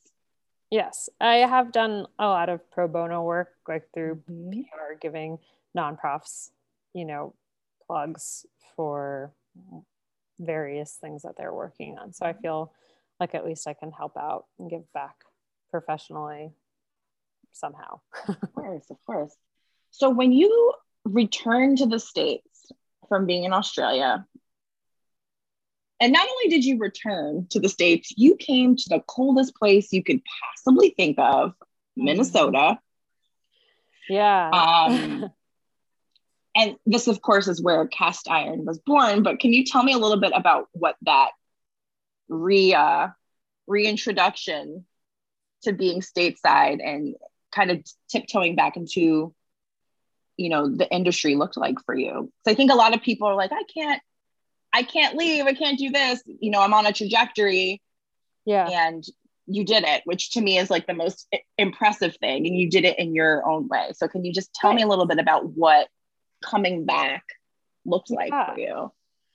Yes, 0.71 1.09
I 1.21 1.35
have 1.35 1.71
done 1.71 2.07
a 2.19 2.25
lot 2.25 2.49
of 2.49 2.69
pro 2.71 2.87
bono 2.87 3.21
work, 3.23 3.53
like 3.67 3.87
through 3.93 4.21
mm-hmm. 4.29 4.61
PR, 4.61 4.95
giving 4.99 5.37
nonprofits, 5.77 6.49
you 6.93 7.05
know, 7.05 7.33
plugs 7.85 8.45
for 8.75 9.31
various 10.39 10.97
things 10.99 11.21
that 11.21 11.37
they're 11.37 11.53
working 11.53 11.97
on. 11.97 12.11
So 12.13 12.25
I 12.25 12.33
feel 12.33 12.73
like 13.19 13.35
at 13.35 13.45
least 13.45 13.67
I 13.67 13.73
can 13.73 13.91
help 13.91 14.17
out 14.17 14.45
and 14.59 14.69
give 14.69 14.91
back 14.93 15.15
professionally 15.71 16.51
somehow. 17.53 17.99
of 18.27 18.53
course, 18.53 18.85
of 18.89 18.97
course. 19.05 19.35
So 19.91 20.09
when 20.09 20.31
you 20.31 20.73
return 21.05 21.75
to 21.77 21.85
the 21.85 21.99
States, 21.99 22.55
from 23.07 23.25
being 23.25 23.43
in 23.43 23.53
Australia. 23.53 24.25
And 25.99 26.11
not 26.11 26.27
only 26.27 26.49
did 26.49 26.65
you 26.65 26.77
return 26.77 27.47
to 27.51 27.59
the 27.59 27.69
States, 27.69 28.13
you 28.17 28.35
came 28.35 28.75
to 28.75 28.89
the 28.89 29.01
coldest 29.07 29.55
place 29.55 29.93
you 29.93 30.03
could 30.03 30.21
possibly 30.43 30.93
think 30.95 31.17
of, 31.17 31.53
Minnesota. 31.95 32.77
Yeah. 34.09 34.49
Um, 34.49 35.29
and 36.55 36.75
this, 36.85 37.07
of 37.07 37.21
course, 37.21 37.47
is 37.47 37.61
where 37.61 37.87
cast 37.87 38.29
iron 38.29 38.65
was 38.65 38.79
born. 38.79 39.23
But 39.23 39.39
can 39.39 39.53
you 39.53 39.63
tell 39.63 39.83
me 39.83 39.93
a 39.93 39.97
little 39.97 40.19
bit 40.19 40.33
about 40.35 40.67
what 40.73 40.97
that 41.03 41.31
re 42.27 42.73
uh, 42.73 43.09
reintroduction 43.67 44.85
to 45.63 45.73
being 45.73 46.01
stateside 46.01 46.79
and 46.83 47.15
kind 47.53 47.71
of 47.71 47.83
tiptoeing 48.09 48.55
back 48.55 48.77
into 48.77 49.33
you 50.37 50.49
know 50.49 50.69
the 50.69 50.89
industry 50.91 51.35
looked 51.35 51.57
like 51.57 51.77
for 51.85 51.95
you. 51.95 52.31
So 52.43 52.51
i 52.51 52.55
think 52.55 52.71
a 52.71 52.75
lot 52.75 52.93
of 52.93 53.01
people 53.01 53.27
are 53.27 53.35
like 53.35 53.51
i 53.51 53.63
can't 53.73 54.01
i 54.73 54.83
can't 54.83 55.15
leave 55.15 55.45
i 55.45 55.53
can't 55.53 55.79
do 55.79 55.89
this. 55.89 56.21
You 56.25 56.51
know 56.51 56.61
i'm 56.61 56.73
on 56.73 56.85
a 56.85 56.93
trajectory. 56.93 57.81
Yeah. 58.45 58.67
And 58.69 59.03
you 59.47 59.63
did 59.63 59.83
it 59.83 60.01
which 60.05 60.31
to 60.31 60.41
me 60.41 60.57
is 60.57 60.69
like 60.69 60.87
the 60.87 60.93
most 60.93 61.33
impressive 61.57 62.15
thing. 62.17 62.45
And 62.45 62.57
you 62.57 62.69
did 62.69 62.85
it 62.85 62.99
in 62.99 63.15
your 63.15 63.47
own 63.47 63.67
way. 63.67 63.91
So 63.93 64.07
can 64.07 64.25
you 64.25 64.33
just 64.33 64.53
tell 64.53 64.73
me 64.73 64.81
a 64.81 64.87
little 64.87 65.05
bit 65.05 65.19
about 65.19 65.45
what 65.45 65.87
coming 66.43 66.85
back 66.85 67.23
looked 67.85 68.11
like 68.11 68.31
yeah. 68.31 68.53
for 68.53 68.59
you? 68.59 68.91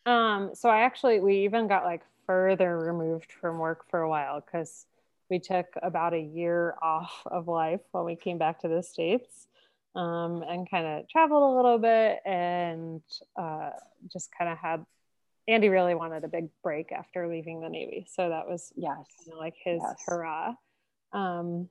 Um 0.06 0.50
so 0.54 0.68
i 0.68 0.82
actually 0.82 1.20
we 1.20 1.44
even 1.44 1.66
got 1.66 1.84
like 1.84 2.02
further 2.30 2.78
removed 2.78 3.32
from 3.32 3.58
work 3.58 3.90
for 3.90 4.02
a 4.02 4.08
while 4.08 4.40
because 4.40 4.86
we 5.30 5.40
took 5.40 5.66
about 5.82 6.14
a 6.14 6.20
year 6.20 6.76
off 6.80 7.22
of 7.26 7.48
life 7.48 7.80
when 7.90 8.04
we 8.04 8.14
came 8.14 8.38
back 8.38 8.60
to 8.60 8.68
the 8.68 8.84
states 8.84 9.48
um, 9.96 10.44
and 10.48 10.70
kind 10.70 10.86
of 10.86 11.08
traveled 11.08 11.42
a 11.42 11.56
little 11.56 11.78
bit 11.78 12.20
and 12.24 13.02
uh, 13.36 13.70
just 14.12 14.30
kind 14.38 14.48
of 14.48 14.56
had 14.58 14.86
Andy 15.48 15.70
really 15.70 15.96
wanted 15.96 16.22
a 16.22 16.28
big 16.28 16.50
break 16.62 16.92
after 16.92 17.26
leaving 17.26 17.62
the 17.62 17.68
Navy. 17.68 18.06
So 18.08 18.28
that 18.28 18.46
was 18.46 18.72
yes, 18.76 19.06
like 19.36 19.54
his 19.64 19.82
yes. 19.82 19.96
hurrah. 20.06 20.54
Um, 21.12 21.68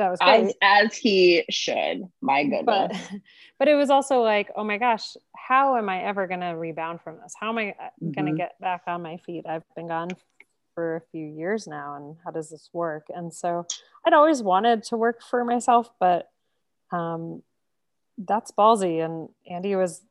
that 0.00 0.10
was 0.10 0.18
great. 0.18 0.56
As, 0.62 0.86
as 0.86 0.96
he 0.96 1.44
should. 1.50 2.04
My 2.20 2.44
goodness. 2.44 2.64
But, 2.64 3.20
but 3.58 3.68
it 3.68 3.74
was 3.74 3.90
also 3.90 4.22
like, 4.22 4.50
oh 4.56 4.64
my 4.64 4.78
gosh, 4.78 5.16
how 5.36 5.76
am 5.76 5.88
I 5.88 6.02
ever 6.02 6.26
going 6.26 6.40
to 6.40 6.48
rebound 6.48 7.00
from 7.02 7.18
this? 7.22 7.34
How 7.38 7.50
am 7.50 7.58
I 7.58 7.70
uh, 7.70 7.84
mm-hmm. 8.02 8.10
going 8.12 8.26
to 8.26 8.36
get 8.36 8.58
back 8.60 8.82
on 8.86 9.02
my 9.02 9.18
feet? 9.18 9.46
I've 9.46 9.62
been 9.76 9.88
gone 9.88 10.10
for 10.74 10.96
a 10.96 11.00
few 11.12 11.26
years 11.26 11.66
now, 11.66 11.96
and 11.96 12.16
how 12.24 12.30
does 12.30 12.50
this 12.50 12.70
work? 12.72 13.06
And 13.14 13.32
so 13.32 13.66
I'd 14.04 14.14
always 14.14 14.42
wanted 14.42 14.84
to 14.84 14.96
work 14.96 15.20
for 15.22 15.44
myself, 15.44 15.90
but 16.00 16.30
um, 16.90 17.42
that's 18.16 18.50
ballsy. 18.50 19.04
And 19.04 19.28
Andy 19.48 19.76
was 19.76 20.02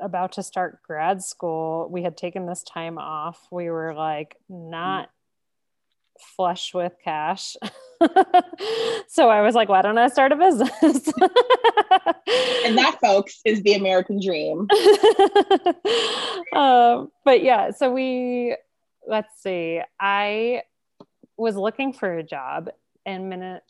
about 0.00 0.32
to 0.32 0.42
start 0.42 0.82
grad 0.82 1.22
school. 1.22 1.88
We 1.90 2.02
had 2.02 2.16
taken 2.16 2.46
this 2.46 2.62
time 2.62 2.98
off. 2.98 3.46
We 3.50 3.70
were 3.70 3.94
like 3.94 4.36
not 4.48 5.10
flush 6.18 6.74
with 6.74 6.94
cash. 7.04 7.56
so 9.08 9.28
I 9.28 9.42
was 9.42 9.54
like, 9.54 9.68
why 9.68 9.82
don't 9.82 9.98
I 9.98 10.08
start 10.08 10.32
a 10.32 10.36
business? 10.36 10.72
and 12.64 12.78
that, 12.78 12.98
folks, 13.00 13.40
is 13.44 13.62
the 13.62 13.74
American 13.74 14.20
dream. 14.20 14.68
um, 16.54 17.10
but 17.24 17.42
yeah, 17.42 17.70
so 17.70 17.92
we, 17.92 18.56
let's 19.06 19.42
see, 19.42 19.80
I 20.00 20.62
was 21.36 21.56
looking 21.56 21.92
for 21.92 22.18
a 22.18 22.22
job 22.22 22.70
in 23.04 23.60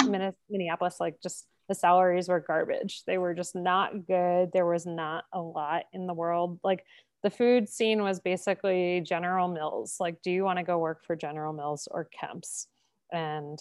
Minneapolis, 0.49 1.01
like 1.01 1.21
just 1.23 1.47
the 1.69 1.75
salaries 1.75 2.29
were 2.29 2.41
garbage. 2.41 3.03
They 3.07 3.19
were 3.19 3.35
just 3.35 3.55
not 3.55 4.07
good. 4.07 4.51
There 4.53 4.67
was 4.67 4.87
not 4.87 5.25
a 5.33 5.41
lot 5.41 5.85
in 5.93 6.07
the 6.07 6.15
world. 6.15 6.61
Like 6.63 6.85
the 7.23 7.31
food 7.31 7.69
scene 7.69 8.03
was 8.03 8.21
basically 8.21 9.01
General 9.01 9.49
Mills. 9.49 9.97
Like, 9.99 10.23
do 10.23 10.31
you 10.31 10.45
want 10.45 10.59
to 10.59 10.65
go 10.65 10.79
work 10.79 11.05
for 11.05 11.17
General 11.17 11.53
Mills 11.53 11.89
or 11.91 12.09
Kemp's? 12.19 12.69
And 13.13 13.59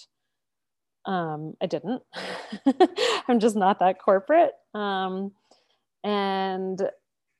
um, 1.05 1.55
I 1.61 1.65
didn't. 1.65 2.01
I'm 3.27 3.39
just 3.39 3.55
not 3.55 3.79
that 3.79 3.99
corporate. 3.99 4.53
Um, 4.73 5.31
and 6.03 6.81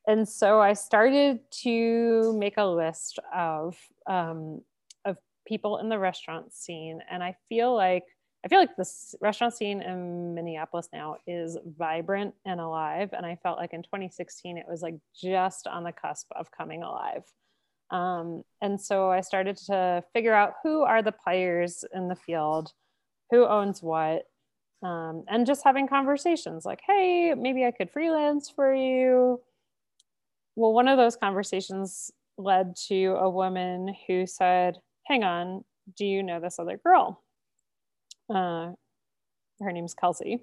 and 0.08 0.28
so 0.28 0.62
I 0.62 0.74
started 0.74 1.40
to 1.64 2.38
make 2.38 2.58
a 2.58 2.66
list 2.66 3.20
of 3.36 3.78
um, 4.08 4.62
of 5.04 5.18
people 5.48 5.78
in 5.78 5.90
the 5.90 6.00
restaurant 6.00 6.54
scene, 6.54 7.02
and 7.10 7.24
I 7.24 7.36
feel 7.50 7.76
like 7.76 8.06
I 8.46 8.48
feel 8.48 8.60
like 8.60 8.76
this 8.76 9.16
restaurant 9.22 9.56
scene 9.56 9.82
in 9.82 10.36
Minneapolis 10.36 10.90
now 10.94 11.18
is 11.26 11.58
vibrant 11.66 12.36
and 12.46 12.60
alive. 12.60 13.10
And 13.12 13.26
I 13.26 13.40
felt 13.42 13.58
like 13.58 13.74
in 13.74 13.82
2016, 13.82 14.60
it 14.60 14.68
was 14.70 14.84
like 14.84 14.94
just 15.20 15.66
on 15.66 15.84
the 15.84 15.92
cusp 15.92 16.28
of 16.36 16.52
coming 16.52 16.84
alive. 16.84 17.24
Um, 17.90 18.44
and 18.62 18.80
so 18.80 19.10
I 19.10 19.22
started 19.22 19.58
to 19.66 20.04
figure 20.14 20.34
out 20.34 20.54
who 20.62 20.84
are 20.84 21.02
the 21.02 21.12
players 21.12 21.84
in 21.92 22.08
the 22.08 22.16
field, 22.16 22.72
who 23.32 23.46
owns 23.46 23.82
what, 23.82 24.24
um, 24.84 25.24
and 25.28 25.48
just 25.48 25.64
having 25.64 25.88
conversations 25.88 26.66
like, 26.66 26.82
hey, 26.86 27.34
maybe 27.36 27.66
I 27.66 27.72
could 27.72 27.90
freelance 27.90 28.50
for 28.50 28.74
you. 28.74 29.42
Well, 30.56 30.74
one 30.74 30.88
of 30.88 30.98
those 30.98 31.16
conversations 31.16 32.12
led 32.38 32.76
to 32.88 33.18
a 33.20 33.30
woman 33.30 33.96
who 34.08 34.26
said, 34.26 34.78
hang 35.06 35.24
on, 35.24 35.64
do 35.98 36.06
you 36.06 36.24
know 36.24 36.40
this 36.40 36.60
other 36.60 36.78
girl? 36.78 37.22
Uh, 38.30 38.72
her 39.62 39.72
name's 39.72 39.94
Kelsey. 39.94 40.40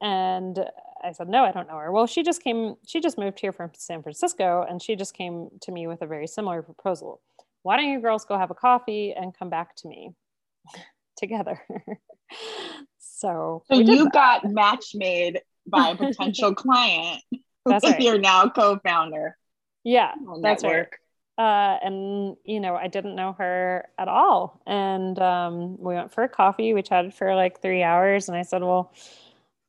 And 0.00 0.58
I 1.02 1.12
said, 1.12 1.28
no, 1.28 1.44
I 1.44 1.52
don't 1.52 1.68
know 1.68 1.78
her. 1.78 1.92
Well, 1.92 2.06
she 2.06 2.22
just 2.22 2.42
came, 2.42 2.74
she 2.86 3.00
just 3.00 3.18
moved 3.18 3.38
here 3.38 3.52
from 3.52 3.70
San 3.74 4.02
Francisco 4.02 4.66
and 4.68 4.82
she 4.82 4.96
just 4.96 5.14
came 5.14 5.48
to 5.62 5.72
me 5.72 5.86
with 5.86 6.02
a 6.02 6.06
very 6.06 6.26
similar 6.26 6.62
proposal. 6.62 7.20
Why 7.62 7.76
don't 7.76 7.88
you 7.88 8.00
girls 8.00 8.24
go 8.24 8.38
have 8.38 8.50
a 8.50 8.54
coffee 8.54 9.12
and 9.12 9.36
come 9.36 9.50
back 9.50 9.74
to 9.76 9.88
me 9.88 10.12
together? 11.16 11.60
so, 12.98 13.62
so 13.70 13.78
you 13.78 14.04
that. 14.04 14.12
got 14.12 14.52
match 14.52 14.92
made 14.94 15.40
by 15.66 15.90
a 15.90 15.96
potential 15.96 16.54
client. 16.54 17.22
That's 17.66 17.84
right. 17.84 18.00
You're 18.00 18.18
now 18.18 18.48
co-founder. 18.48 19.36
Yeah, 19.82 20.12
that's 20.42 20.64
right. 20.64 20.88
uh, 21.38 21.78
and 21.82 22.36
you 22.44 22.60
know 22.60 22.74
i 22.74 22.88
didn't 22.88 23.14
know 23.14 23.34
her 23.38 23.86
at 23.98 24.08
all 24.08 24.60
and 24.66 25.18
um, 25.18 25.78
we 25.78 25.94
went 25.94 26.12
for 26.12 26.24
a 26.24 26.28
coffee 26.28 26.72
we 26.72 26.82
chatted 26.82 27.14
for 27.14 27.34
like 27.34 27.60
three 27.60 27.82
hours 27.82 28.28
and 28.28 28.36
i 28.36 28.42
said 28.42 28.62
well 28.62 28.92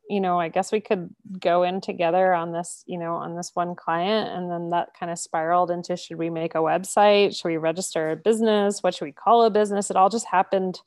you 0.10 0.22
know 0.22 0.40
i 0.40 0.48
guess 0.48 0.72
we 0.72 0.80
could 0.80 1.14
go 1.40 1.64
in 1.64 1.82
together 1.82 2.34
on 2.34 2.52
this 2.54 2.84
you 2.88 2.98
know 2.98 3.16
on 3.16 3.36
this 3.36 3.52
one 3.54 3.76
client 3.76 4.30
and 4.30 4.50
then 4.50 4.70
that 4.70 4.90
kind 4.98 5.12
of 5.12 5.20
spiraled 5.20 5.70
into 5.70 5.98
should 5.98 6.18
we 6.18 6.30
make 6.30 6.56
a 6.56 6.60
website 6.60 7.36
should 7.36 7.50
we 7.50 7.58
register 7.58 8.12
a 8.12 8.16
business 8.16 8.82
what 8.82 8.94
should 8.94 9.06
we 9.06 9.12
call 9.12 9.44
a 9.44 9.50
business 9.50 9.90
it 9.90 9.98
all 9.98 10.10
just 10.10 10.28
happened 10.28 10.80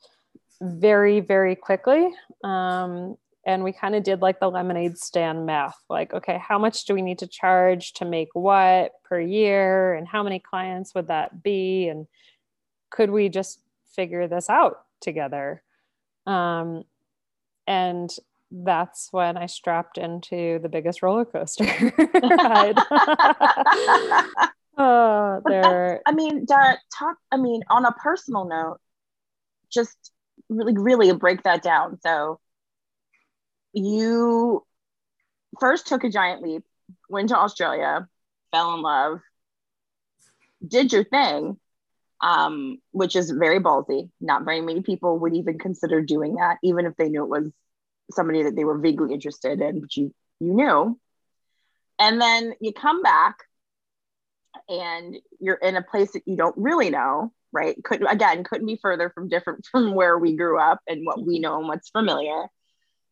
very 0.61 1.19
very 1.19 1.55
quickly 1.55 2.09
um, 2.43 3.15
and 3.45 3.63
we 3.63 3.71
kind 3.71 3.95
of 3.95 4.03
did 4.03 4.21
like 4.21 4.39
the 4.39 4.49
lemonade 4.49 4.97
stand 4.97 5.45
math 5.45 5.77
like 5.89 6.13
okay 6.13 6.37
how 6.37 6.59
much 6.59 6.85
do 6.85 6.93
we 6.93 7.01
need 7.01 7.19
to 7.19 7.27
charge 7.27 7.93
to 7.93 8.05
make 8.05 8.29
what 8.33 8.91
per 9.03 9.19
year 9.19 9.93
and 9.95 10.07
how 10.07 10.21
many 10.21 10.39
clients 10.39 10.93
would 10.93 11.07
that 11.07 11.41
be 11.43 11.87
and 11.87 12.07
could 12.91 13.09
we 13.09 13.29
just 13.29 13.59
figure 13.95 14.27
this 14.27 14.49
out 14.49 14.81
together 15.01 15.63
um, 16.27 16.83
and 17.65 18.11
that's 18.51 19.07
when 19.11 19.37
i 19.37 19.45
strapped 19.47 19.97
into 19.97 20.59
the 20.59 20.69
biggest 20.69 21.01
roller 21.01 21.25
coaster 21.25 21.65
ride 21.97 22.77
oh, 24.77 25.41
there. 25.45 26.01
I 26.05 26.11
mean, 26.11 26.45
Dara, 26.45 26.77
talk. 26.97 27.17
I 27.31 27.37
mean, 27.37 27.63
on 27.69 27.85
a 27.85 27.91
personal 27.93 28.45
note, 28.45 28.79
just 29.71 30.11
really, 30.51 30.73
really 30.77 31.11
break 31.13 31.43
that 31.43 31.63
down. 31.63 31.99
So, 32.01 32.39
you 33.73 34.65
first 35.59 35.87
took 35.87 36.03
a 36.03 36.09
giant 36.09 36.41
leap, 36.41 36.63
went 37.09 37.29
to 37.29 37.37
Australia, 37.37 38.07
fell 38.51 38.73
in 38.75 38.81
love, 38.81 39.19
did 40.65 40.91
your 40.91 41.03
thing, 41.03 41.57
um, 42.21 42.77
which 42.91 43.15
is 43.15 43.31
very 43.31 43.59
ballsy. 43.59 44.09
Not 44.19 44.45
very 44.45 44.61
many 44.61 44.81
people 44.81 45.19
would 45.19 45.33
even 45.33 45.57
consider 45.57 46.01
doing 46.01 46.35
that, 46.35 46.57
even 46.63 46.85
if 46.85 46.95
they 46.97 47.09
knew 47.09 47.23
it 47.23 47.29
was 47.29 47.51
somebody 48.11 48.43
that 48.43 48.55
they 48.55 48.65
were 48.65 48.77
vaguely 48.77 49.13
interested 49.13 49.61
in, 49.61 49.81
but 49.81 49.95
you 49.95 50.13
you 50.39 50.53
knew. 50.53 50.99
And 51.99 52.19
then 52.19 52.53
you 52.59 52.73
come 52.73 53.01
back 53.01 53.37
and 54.67 55.17
you're 55.39 55.55
in 55.55 55.75
a 55.75 55.81
place 55.81 56.13
that 56.13 56.23
you 56.25 56.35
don't 56.35 56.57
really 56.57 56.89
know, 56.89 57.31
right? 57.51 57.81
Couldn't 57.83 58.07
again 58.07 58.43
couldn't 58.43 58.67
be 58.67 58.79
further 58.81 59.09
from 59.09 59.29
different 59.29 59.65
from 59.71 59.93
where 59.93 60.17
we 60.17 60.35
grew 60.35 60.59
up 60.59 60.79
and 60.87 61.05
what 61.05 61.25
we 61.25 61.39
know 61.39 61.59
and 61.59 61.67
what's 61.67 61.89
familiar. 61.89 62.47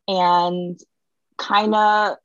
And 0.08 0.80
kind 1.38 1.76
of 1.76 2.18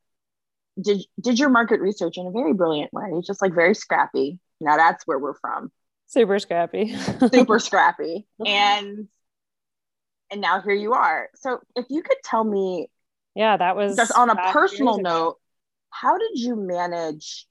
did 0.81 1.03
did 1.21 1.39
your 1.39 1.51
market 1.51 1.81
research 1.81 2.17
in 2.17 2.27
a 2.27 2.31
very 2.31 2.53
brilliant 2.53 2.93
way 2.93 3.21
just 3.27 3.43
like 3.43 3.55
very 3.55 3.75
scrappy. 3.75 4.39
Now 4.61 4.77
that's 4.77 5.07
where 5.07 5.19
we're 5.19 5.39
from. 5.39 5.71
Super 6.07 6.39
scrappy. 6.39 6.95
Super 7.33 7.59
scrappy. 7.59 8.27
And 8.47 9.09
and 10.31 10.41
now 10.41 10.63
here 10.63 10.75
you 10.75 10.95
are. 10.95 11.29
So 11.37 11.61
if 11.77 11.87
you 11.91 12.03
could 12.03 12.17
tell 12.25 12.45
me 12.45 12.89
yeah 13.35 13.57
that 13.57 13.77
was 13.77 13.97
just 13.97 14.13
on 14.17 14.31
a 14.31 14.53
personal 14.53 14.99
note 14.99 15.39
how 15.91 16.19
did 16.19 16.39
you 16.39 16.57
manage 16.57 17.47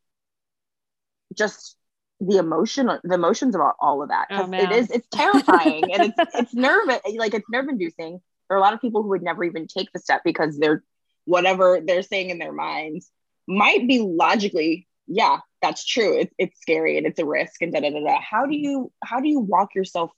just 1.36 1.78
the 2.20 2.38
emotion 2.38 2.88
the 3.04 3.14
emotions 3.14 3.56
about 3.56 3.76
all 3.80 4.02
of 4.02 4.10
that. 4.10 4.28
Because 4.30 4.50
oh, 4.50 4.54
it 4.54 4.72
is 4.72 4.90
it's 4.90 5.08
terrifying 5.12 5.94
and 5.94 6.14
it's 6.18 6.32
it's 6.36 6.54
nervous 6.54 7.00
like 7.18 7.34
it's 7.34 7.50
nerve 7.50 7.68
inducing 7.68 8.22
there 8.50 8.58
are 8.58 8.60
a 8.60 8.64
lot 8.64 8.74
of 8.74 8.82
people 8.82 9.02
who 9.02 9.10
would 9.10 9.24
never 9.24 9.44
even 9.44 9.68
take 9.68 9.92
the 9.94 10.00
step 10.00 10.22
because 10.24 10.58
they're 10.58 10.84
whatever 11.26 11.80
they're 11.86 12.04
saying 12.04 12.30
in 12.30 12.40
their 12.40 12.54
minds 12.54 13.10
might 13.48 13.88
be 13.88 14.00
logically 14.00 14.88
yeah 15.08 15.40
that's 15.64 15.86
true. 15.86 16.20
It's, 16.20 16.34
it's 16.38 16.60
scary 16.62 16.98
and 16.98 17.08
it's 17.08 17.20
a 17.20 17.26
risk 17.26 17.62
and 17.62 17.74
da, 17.74 17.80
da 17.80 17.90
da 17.90 18.02
da. 18.02 18.20
How 18.20 18.46
do 18.46 18.56
you 18.56 18.92
how 19.02 19.22
do 19.22 19.30
you 19.30 19.40
walk 19.40 19.74
yourself 19.74 20.12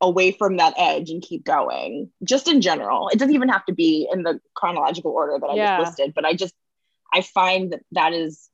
away 0.00 0.30
from 0.30 0.58
that 0.58 0.74
edge 0.76 1.10
and 1.10 1.22
keep 1.22 1.42
going? 1.42 2.10
Just 2.22 2.46
in 2.46 2.60
general. 2.60 3.08
It 3.08 3.18
doesn't 3.18 3.34
even 3.34 3.48
have 3.48 3.64
to 3.64 3.74
be 3.74 4.06
in 4.12 4.22
the 4.22 4.38
chronological 4.54 5.10
order 5.10 5.38
that 5.40 5.46
i 5.46 5.54
yeah. 5.54 5.78
just 5.78 5.98
listed 5.98 6.14
but 6.14 6.24
i 6.24 6.34
just 6.34 6.54
i 7.12 7.22
find 7.22 7.72
that 7.72 7.80
that 7.92 8.12
is 8.12 8.50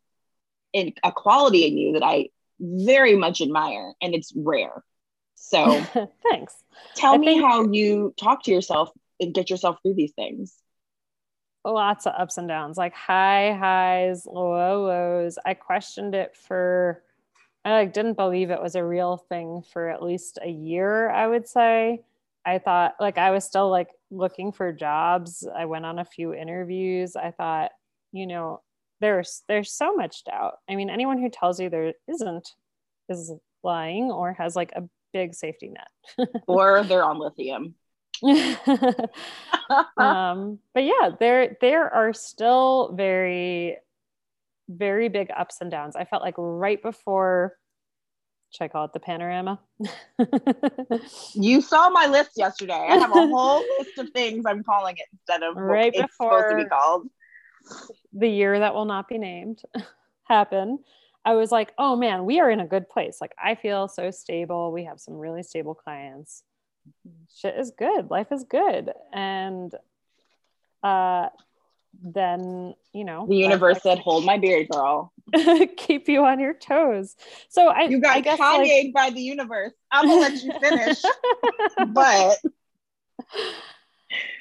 in, 0.73 0.93
a 1.05 1.13
quality 1.13 1.67
in 1.67 1.77
you 1.77 1.93
that 1.93 2.05
i 2.05 2.29
very 2.61 3.17
much 3.17 3.41
admire 3.41 3.93
and 4.01 4.15
it's 4.15 4.33
rare 4.37 4.83
so 5.43 5.83
thanks. 6.31 6.55
Tell 6.95 7.15
I 7.15 7.19
me 7.19 7.27
think, 7.27 7.43
how 7.43 7.71
you 7.71 8.15
talk 8.19 8.45
to 8.45 8.53
yourself 8.53 8.91
and 9.21 9.35
get 9.35 9.51
yourself 9.51 9.79
through 9.83 9.95
these 9.95 10.13
things. 10.13 10.57
Lots 11.65 12.07
of 12.07 12.15
ups 12.17 12.39
and 12.39 12.49
downs, 12.49 12.79
like 12.79 12.95
high 12.95 13.53
highs, 13.53 14.25
low 14.25 14.87
lows. 14.87 15.39
I 15.45 15.55
questioned 15.55 16.15
it 16.15 16.37
for 16.37 17.03
I 17.65 17.73
like 17.73 17.93
didn't 17.93 18.15
believe 18.15 18.51
it 18.51 18.63
was 18.63 18.77
a 18.77 18.85
real 18.85 19.17
thing 19.17 19.63
for 19.73 19.89
at 19.89 20.03
least 20.03 20.39
a 20.41 20.49
year, 20.49 21.11
I 21.11 21.27
would 21.27 21.49
say. 21.49 22.03
I 22.45 22.59
thought 22.59 22.95
like 23.01 23.19
I 23.19 23.31
was 23.31 23.45
still 23.45 23.69
like 23.69 23.89
looking 24.11 24.53
for 24.53 24.73
jobs. 24.73 25.47
I 25.47 25.65
went 25.65 25.87
on 25.87 25.99
a 25.99 26.05
few 26.05 26.35
interviews. 26.35 27.15
I 27.17 27.33
thought, 27.33 27.73
you 28.13 28.27
know, 28.27 28.63
there's 29.03 29.43
there's 29.49 29.71
so 29.73 29.95
much 29.95 30.25
doubt. 30.25 30.55
I 30.71 30.77
mean, 30.77 30.89
anyone 30.89 31.19
who 31.19 31.29
tells 31.29 31.61
you 31.61 31.69
there 31.69 31.93
isn't 32.09 32.49
is 33.11 33.33
lying 33.63 34.11
or 34.11 34.33
has 34.33 34.57
like 34.57 34.73
a 34.75 34.85
big 35.13 35.35
safety 35.35 35.69
net. 35.69 36.31
or 36.47 36.83
they're 36.85 37.05
on 37.05 37.19
lithium. 37.19 37.75
um, 39.97 40.59
but 40.73 40.85
yeah, 40.85 41.11
there 41.19 41.57
there 41.61 41.93
are 41.93 42.13
still 42.13 42.95
very, 42.95 43.77
very 44.69 45.09
big 45.09 45.31
ups 45.37 45.59
and 45.61 45.71
downs. 45.71 45.97
I 45.97 46.05
felt 46.05 46.23
like 46.23 46.37
right 46.39 46.81
before 46.81 47.57
should 48.53 48.65
I 48.65 48.69
call 48.69 48.85
it 48.85 48.93
the 48.93 49.01
panorama? 49.01 49.59
you 51.35 51.63
saw 51.63 51.89
my 51.89 52.07
list 52.07 52.33
yesterday. 52.37 52.75
I 52.75 52.99
have 52.99 53.11
a 53.11 53.27
whole 53.27 53.65
list 53.79 53.97
of 53.97 54.11
things 54.11 54.45
I'm 54.47 54.63
calling 54.63 54.95
it 54.99 55.07
instead 55.11 55.43
of 55.43 55.57
right 55.57 55.91
before 55.91 56.05
it's 56.05 56.17
supposed 56.17 56.51
to 56.51 56.57
be 56.57 56.69
called. 56.69 57.09
The 58.13 58.29
year 58.29 58.59
that 58.59 58.75
will 58.75 58.85
not 58.85 59.09
be 59.09 59.19
named 59.19 59.63
happen. 60.25 60.81
I 61.25 61.35
was 61.35 61.53
like, 61.53 61.73
oh 61.79 61.97
man, 61.97 62.25
we 62.25 62.41
are 62.41 62.51
in 62.51 62.61
a 62.61 62.67
good 62.67 62.89
place. 62.89 63.19
Like 63.21 63.35
I 63.43 63.55
feel 63.55 63.89
so 63.89 64.11
stable. 64.11 64.73
We 64.73 64.85
have 64.85 65.01
some 65.01 65.15
really 65.15 65.43
stable 65.43 65.75
clients. 65.75 66.43
Shit 67.35 67.57
is 67.57 67.71
good. 67.71 68.11
Life 68.11 68.33
is 68.33 68.45
good. 68.45 68.91
And 69.13 69.73
uh 70.83 71.29
then 72.03 72.75
you 72.93 73.05
know 73.05 73.27
the 73.29 73.37
universe 73.37 73.75
like, 73.75 73.83
said 73.97 73.99
hold 73.99 74.25
my 74.25 74.39
beard 74.39 74.69
girl 74.69 75.13
keep 75.77 76.09
you 76.09 76.25
on 76.25 76.41
your 76.41 76.55
toes 76.55 77.17
so 77.49 77.69
i 77.69 77.83
you 77.83 78.01
got 78.01 78.17
I 78.17 78.21
guess 78.21 78.39
like... 78.39 78.93
by 78.95 79.11
the 79.11 79.21
universe 79.21 79.73
i'm 79.91 80.07
gonna 80.07 80.21
let 80.21 80.43
you 80.43 80.53
finish 80.61 81.03
but 81.89 82.39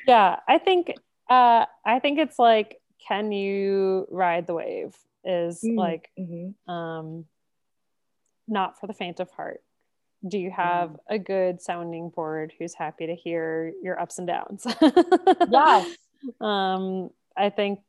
yeah 0.08 0.40
i 0.48 0.58
think 0.58 0.94
uh 1.30 1.66
i 1.86 2.00
think 2.00 2.20
it's 2.20 2.40
like 2.40 2.81
can 3.08 3.32
you 3.32 4.08
ride 4.10 4.48
the 4.48 4.54
wave 4.54 4.96
is 5.24 5.62
mm, 5.64 5.78
like 5.78 6.10
mm-hmm. 6.20 6.72
um 6.72 7.26
not 8.48 8.80
for 8.80 8.88
the 8.88 8.94
faint 8.94 9.20
of 9.20 9.30
heart. 9.32 9.62
Do 10.28 10.38
you 10.38 10.52
have 10.52 10.90
mm. 10.90 11.00
a 11.08 11.20
good 11.20 11.62
sounding 11.62 12.10
board 12.10 12.54
who's 12.58 12.74
happy 12.74 13.08
to 13.08 13.16
hear 13.16 13.74
your 13.82 14.00
ups 14.00 14.20
and 14.20 14.28
downs? 14.28 14.66
Yes. 15.50 15.98
Um 16.40 17.10
i 17.36 17.50
think 17.50 17.80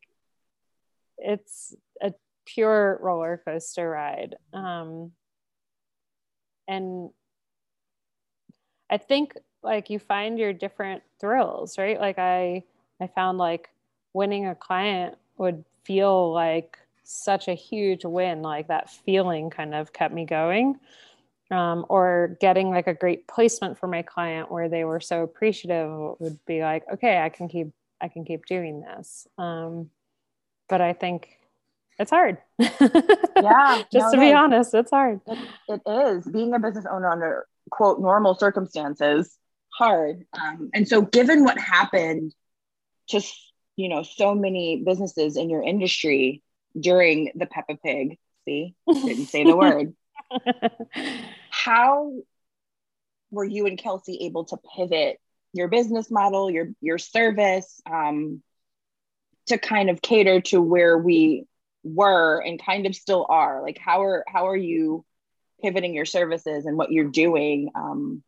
it's 1.18 1.76
a 2.00 2.14
pure 2.46 2.98
roller 3.02 3.42
coaster 3.44 3.90
ride. 3.90 4.36
Um 4.54 5.12
and 6.66 7.10
i 8.88 8.96
think 8.96 9.34
like 9.62 9.90
you 9.90 9.98
find 9.98 10.38
your 10.38 10.54
different 10.54 11.02
thrills 11.20 11.76
right? 11.76 12.00
Like 12.00 12.18
i 12.18 12.62
i 13.02 13.06
found 13.06 13.36
like 13.36 13.68
winning 14.12 14.46
a 14.46 14.54
client 14.54 15.16
would 15.36 15.64
feel 15.84 16.32
like 16.32 16.78
such 17.04 17.48
a 17.48 17.54
huge 17.54 18.04
win 18.04 18.42
like 18.42 18.68
that 18.68 18.90
feeling 18.90 19.50
kind 19.50 19.74
of 19.74 19.92
kept 19.92 20.14
me 20.14 20.24
going 20.24 20.78
um, 21.50 21.84
or 21.88 22.36
getting 22.40 22.70
like 22.70 22.86
a 22.86 22.94
great 22.94 23.26
placement 23.26 23.78
for 23.78 23.86
my 23.86 24.02
client 24.02 24.50
where 24.50 24.68
they 24.68 24.84
were 24.84 25.00
so 25.00 25.22
appreciative 25.22 26.16
would 26.18 26.38
be 26.46 26.62
like 26.62 26.84
okay 26.92 27.18
i 27.18 27.28
can 27.28 27.48
keep 27.48 27.72
i 28.00 28.08
can 28.08 28.24
keep 28.24 28.46
doing 28.46 28.80
this. 28.80 29.26
Um, 29.38 29.90
but 30.68 30.80
i 30.80 30.92
think 30.92 31.38
it's 31.98 32.10
hard. 32.10 32.38
Yeah. 32.58 33.82
Just 33.92 34.06
no, 34.06 34.12
to 34.12 34.18
be 34.18 34.28
is. 34.28 34.34
honest 34.34 34.74
it's 34.74 34.90
hard. 34.90 35.20
It, 35.26 35.38
it 35.68 35.82
is. 35.90 36.26
Being 36.26 36.54
a 36.54 36.58
business 36.58 36.86
owner 36.90 37.10
under 37.10 37.46
quote 37.70 38.00
normal 38.00 38.34
circumstances 38.34 39.36
hard. 39.68 40.24
Um, 40.32 40.70
and 40.74 40.88
so 40.88 41.02
given 41.02 41.44
what 41.44 41.58
happened 41.58 42.34
to 43.08 43.20
you 43.76 43.88
know 43.88 44.02
so 44.02 44.34
many 44.34 44.82
businesses 44.84 45.36
in 45.36 45.50
your 45.50 45.62
industry 45.62 46.42
during 46.78 47.32
the 47.34 47.46
Peppa 47.46 47.76
Pig. 47.76 48.18
See, 48.44 48.74
didn't 48.86 49.26
say 49.26 49.44
the 49.44 49.56
word. 49.56 49.94
How 51.50 52.12
were 53.30 53.44
you 53.44 53.66
and 53.66 53.78
Kelsey 53.78 54.24
able 54.24 54.44
to 54.46 54.58
pivot 54.76 55.18
your 55.52 55.68
business 55.68 56.10
model, 56.10 56.50
your 56.50 56.70
your 56.80 56.98
service, 56.98 57.80
um, 57.90 58.42
to 59.46 59.58
kind 59.58 59.90
of 59.90 60.02
cater 60.02 60.40
to 60.40 60.60
where 60.60 60.98
we 60.98 61.46
were 61.84 62.40
and 62.40 62.62
kind 62.64 62.86
of 62.86 62.94
still 62.94 63.26
are? 63.28 63.62
Like, 63.62 63.78
how 63.78 64.02
are 64.02 64.24
how 64.26 64.48
are 64.48 64.56
you 64.56 65.04
pivoting 65.62 65.94
your 65.94 66.04
services 66.04 66.66
and 66.66 66.76
what 66.76 66.90
you're 66.90 67.10
doing 67.10 67.70
um, 67.74 68.22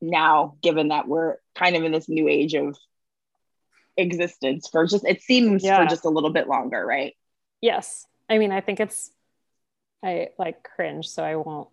now, 0.00 0.56
given 0.62 0.88
that 0.88 1.08
we're 1.08 1.36
kind 1.54 1.76
of 1.76 1.84
in 1.84 1.92
this 1.92 2.08
new 2.08 2.28
age 2.28 2.54
of 2.54 2.76
existence 3.96 4.68
for 4.68 4.86
just 4.86 5.04
it 5.04 5.22
seems 5.22 5.64
yeah. 5.64 5.82
for 5.82 5.88
just 5.88 6.04
a 6.04 6.10
little 6.10 6.30
bit 6.30 6.48
longer, 6.48 6.84
right? 6.84 7.14
Yes. 7.60 8.06
I 8.28 8.38
mean, 8.38 8.52
I 8.52 8.60
think 8.60 8.80
it's 8.80 9.10
I 10.02 10.28
like 10.38 10.62
cringe, 10.62 11.08
so 11.08 11.22
I 11.22 11.36
won't 11.36 11.68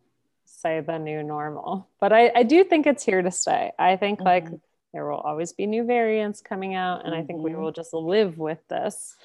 say 0.45 0.81
the 0.81 0.97
new 0.97 1.23
normal, 1.23 1.88
but 1.99 2.13
I, 2.13 2.31
I 2.33 2.43
do 2.43 2.63
think 2.63 2.88
it's 2.88 3.03
here 3.03 3.21
to 3.21 3.31
stay. 3.31 3.71
I 3.77 3.97
think 3.97 4.19
mm-hmm. 4.19 4.27
like 4.27 4.47
there 4.93 5.09
will 5.09 5.17
always 5.17 5.53
be 5.53 5.65
new 5.65 5.83
variants 5.83 6.41
coming 6.41 6.75
out, 6.75 7.03
and 7.03 7.13
mm-hmm. 7.13 7.23
I 7.23 7.25
think 7.25 7.41
we 7.41 7.51
mm-hmm. 7.51 7.62
will 7.62 7.71
just 7.71 7.93
live 7.93 8.38
with 8.38 8.59
this. 8.69 9.15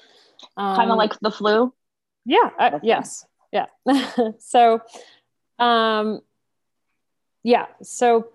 Um, 0.57 0.75
kind 0.75 0.91
of 0.91 0.97
like 0.97 1.19
the 1.19 1.31
flu. 1.31 1.73
Yeah. 2.25 2.49
I, 2.57 2.79
yes. 2.83 3.25
Yeah. 3.51 3.67
so, 4.39 4.81
um, 5.57 6.21
yeah. 7.43 7.65
So 7.81 8.29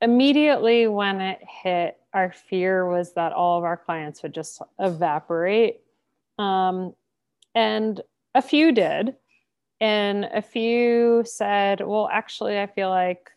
immediately 0.00 0.86
when 0.86 1.20
it 1.20 1.40
hit, 1.62 1.98
our 2.12 2.32
fear 2.32 2.88
was 2.88 3.14
that 3.14 3.32
all 3.32 3.58
of 3.58 3.64
our 3.64 3.76
clients 3.76 4.22
would 4.22 4.34
just 4.34 4.62
evaporate. 4.78 5.80
Um, 6.38 6.94
and 7.54 8.00
a 8.34 8.42
few 8.42 8.72
did. 8.72 9.16
And 9.80 10.24
a 10.24 10.42
few 10.42 11.22
said, 11.24 11.80
well, 11.80 12.08
actually, 12.12 12.58
I 12.58 12.66
feel 12.66 12.90
like 12.90 13.30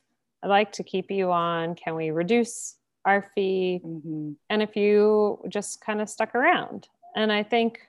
I'd 0.44 0.48
like 0.48 0.72
to 0.74 0.84
keep 0.84 1.12
you 1.12 1.32
on. 1.32 1.76
Can 1.76 1.96
we 1.96 2.10
reduce 2.10 2.78
our 3.06 3.30
fee? 3.36 3.82
Mm-hmm. 3.86 4.32
And 4.50 4.62
a 4.64 4.68
few 4.68 5.40
just 5.50 5.82
kind 5.82 6.02
of 6.02 6.10
stuck 6.10 6.34
around. 6.34 6.88
And 7.16 7.32
I 7.32 7.44
think, 7.44 7.80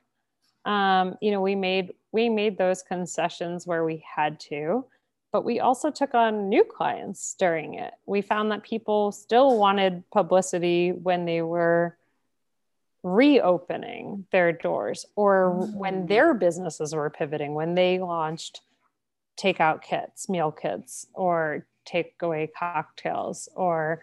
um, 0.65 1.17
you 1.23 1.31
know, 1.31 1.41
we 1.41 1.55
made 1.55 1.95
we 2.13 2.29
made 2.29 2.59
those 2.59 2.83
concessions 2.83 3.67
where 3.67 3.85
we 3.85 4.05
had 4.15 4.39
to 4.39 4.85
but 5.33 5.45
we 5.45 5.61
also 5.61 5.91
took 5.91 6.15
on 6.15 6.51
new 6.51 6.63
clients 6.63 7.35
during 7.39 7.75
it. 7.75 7.95
We 8.05 8.21
found 8.21 8.53
that 8.53 8.63
people 8.63 9.13
still 9.13 9.59
wanted 9.59 10.05
publicity 10.11 10.93
when 10.93 11.25
they 11.25 11.41
were 11.41 11.97
reopening 13.03 14.27
their 14.31 14.53
doors 14.53 15.07
or 15.17 15.55
mm. 15.57 15.75
when 15.75 16.07
their 16.07 16.35
businesses 16.35 16.95
were 16.95 17.11
pivoting, 17.11 17.55
when 17.55 17.75
they 17.75 17.99
launched 17.99 18.61
takeout 19.39 19.83
kits, 19.83 20.29
meal 20.29 20.53
kits, 20.53 21.07
or 21.15 21.67
takeaway 21.87 22.49
cocktails, 22.57 23.49
or 23.55 24.03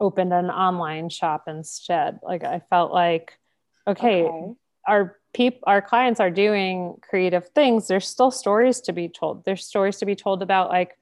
opened 0.00 0.32
an 0.32 0.50
online 0.50 1.08
shop 1.08 1.44
instead. 1.46 2.18
Like 2.22 2.44
I 2.44 2.58
felt 2.58 2.92
like, 2.92 3.38
okay, 3.86 4.24
okay. 4.24 4.52
our 4.86 5.16
people 5.34 5.60
our 5.66 5.82
clients 5.82 6.20
are 6.20 6.30
doing 6.30 6.94
creative 7.02 7.48
things 7.48 7.88
there's 7.88 8.08
still 8.08 8.30
stories 8.30 8.80
to 8.80 8.92
be 8.92 9.08
told. 9.08 9.44
There's 9.44 9.66
stories 9.66 9.98
to 9.98 10.06
be 10.06 10.14
told 10.14 10.42
about 10.42 10.70
like 10.70 10.96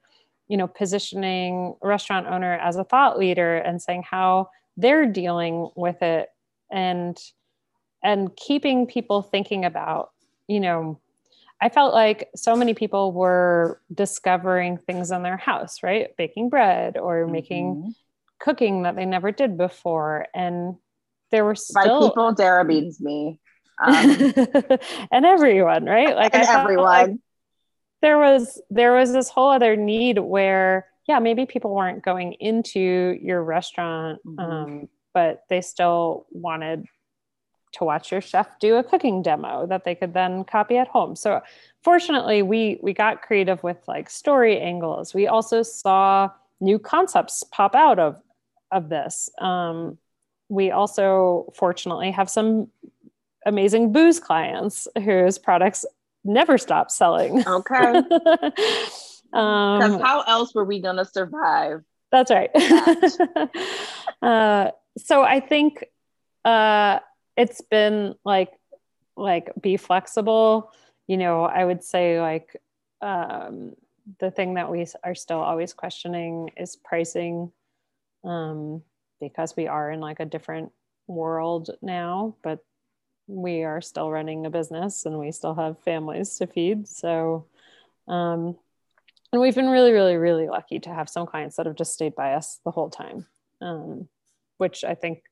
you 0.47 0.57
know 0.57 0.67
positioning 0.67 1.75
a 1.81 1.87
restaurant 1.87 2.27
owner 2.27 2.55
as 2.55 2.75
a 2.75 2.83
thought 2.83 3.17
leader 3.17 3.55
and 3.57 3.81
saying 3.81 4.03
how 4.09 4.49
they're 4.75 5.05
dealing 5.05 5.69
with 5.75 6.01
it 6.01 6.29
and 6.71 7.17
and 8.03 8.35
keeping 8.35 8.87
people 8.87 9.21
thinking 9.21 9.63
about 9.63 10.11
you 10.47 10.59
know 10.59 10.99
i 11.61 11.69
felt 11.69 11.93
like 11.93 12.29
so 12.35 12.55
many 12.55 12.73
people 12.73 13.13
were 13.13 13.79
discovering 13.93 14.77
things 14.77 15.11
in 15.11 15.23
their 15.23 15.37
house 15.37 15.83
right? 15.83 16.15
Baking 16.17 16.49
bread 16.49 16.97
or 16.97 17.23
mm-hmm. 17.23 17.31
making 17.31 17.95
cooking 18.39 18.83
that 18.83 18.95
they 18.95 19.05
never 19.05 19.31
did 19.31 19.57
before 19.57 20.25
and 20.33 20.75
there 21.31 21.45
were 21.45 21.55
still 21.55 22.01
by 22.01 22.07
people 22.09 22.33
dara 22.33 22.65
means 22.65 22.99
me 22.99 23.39
um, 23.81 23.93
and 25.11 25.25
everyone, 25.25 25.85
right? 25.85 26.15
Like 26.15 26.35
and 26.35 26.47
everyone. 26.47 26.85
Like 26.85 27.11
there 28.03 28.19
was 28.19 28.61
there 28.69 28.93
was 28.93 29.13
this 29.13 29.29
whole 29.29 29.49
other 29.49 29.75
need 29.75 30.19
where 30.19 30.85
yeah 31.07 31.19
maybe 31.19 31.45
people 31.45 31.73
weren't 31.73 32.03
going 32.03 32.33
into 32.33 33.17
your 33.21 33.41
restaurant 33.41 34.19
mm-hmm. 34.25 34.39
um, 34.39 34.89
but 35.13 35.43
they 35.49 35.61
still 35.61 36.27
wanted 36.29 36.85
to 37.71 37.85
watch 37.85 38.11
your 38.11 38.21
chef 38.21 38.59
do 38.59 38.75
a 38.75 38.83
cooking 38.83 39.21
demo 39.21 39.65
that 39.65 39.85
they 39.85 39.95
could 39.95 40.13
then 40.13 40.43
copy 40.43 40.77
at 40.77 40.87
home 40.89 41.15
so 41.15 41.41
fortunately 41.81 42.41
we 42.41 42.77
we 42.83 42.93
got 42.93 43.21
creative 43.21 43.63
with 43.63 43.77
like 43.87 44.09
story 44.09 44.59
angles 44.59 45.13
we 45.13 45.25
also 45.25 45.63
saw 45.63 46.29
new 46.59 46.77
concepts 46.77 47.41
pop 47.51 47.73
out 47.73 47.99
of 47.99 48.21
of 48.71 48.89
this 48.89 49.29
um, 49.39 49.97
we 50.49 50.71
also 50.71 51.51
fortunately 51.55 52.11
have 52.11 52.29
some 52.29 52.67
amazing 53.45 53.91
booze 53.91 54.19
clients 54.19 54.87
whose 55.03 55.37
products 55.37 55.85
never 56.23 56.57
stop 56.57 56.91
selling. 56.91 57.45
Okay. 57.47 57.75
um, 59.33 59.99
how 59.99 60.23
else 60.27 60.53
were 60.53 60.65
we 60.65 60.79
going 60.79 60.97
to 60.97 61.05
survive? 61.05 61.83
That's 62.11 62.31
right. 62.31 62.51
That. 62.53 63.49
uh, 64.21 64.71
so 64.97 65.23
I 65.23 65.39
think 65.39 65.83
uh, 66.45 66.99
it's 67.35 67.61
been 67.61 68.15
like 68.23 68.51
like 69.15 69.51
be 69.59 69.77
flexible. 69.77 70.71
You 71.07 71.17
know, 71.17 71.43
I 71.43 71.65
would 71.65 71.83
say 71.83 72.21
like 72.21 72.55
um, 73.01 73.73
the 74.19 74.31
thing 74.31 74.55
that 74.55 74.71
we 74.71 74.85
are 75.03 75.15
still 75.15 75.39
always 75.39 75.73
questioning 75.73 76.51
is 76.57 76.75
pricing 76.75 77.51
um, 78.23 78.83
because 79.19 79.55
we 79.55 79.67
are 79.67 79.91
in 79.91 79.99
like 79.99 80.19
a 80.19 80.25
different 80.25 80.71
world 81.07 81.71
now, 81.81 82.35
but 82.43 82.63
we 83.27 83.63
are 83.63 83.81
still 83.81 84.11
running 84.11 84.45
a 84.45 84.49
business 84.49 85.05
and 85.05 85.17
we 85.17 85.31
still 85.31 85.55
have 85.55 85.79
families 85.79 86.37
to 86.37 86.47
feed. 86.47 86.87
So, 86.87 87.45
um, 88.07 88.57
and 89.31 89.41
we've 89.41 89.55
been 89.55 89.69
really, 89.69 89.91
really, 89.91 90.15
really 90.15 90.47
lucky 90.47 90.79
to 90.79 90.93
have 90.93 91.09
some 91.09 91.25
clients 91.25 91.55
that 91.55 91.65
have 91.65 91.75
just 91.75 91.93
stayed 91.93 92.15
by 92.15 92.33
us 92.33 92.59
the 92.63 92.71
whole 92.71 92.89
time, 92.89 93.25
um, 93.61 94.07
which 94.57 94.83
I 94.83 94.93
think 94.93 95.23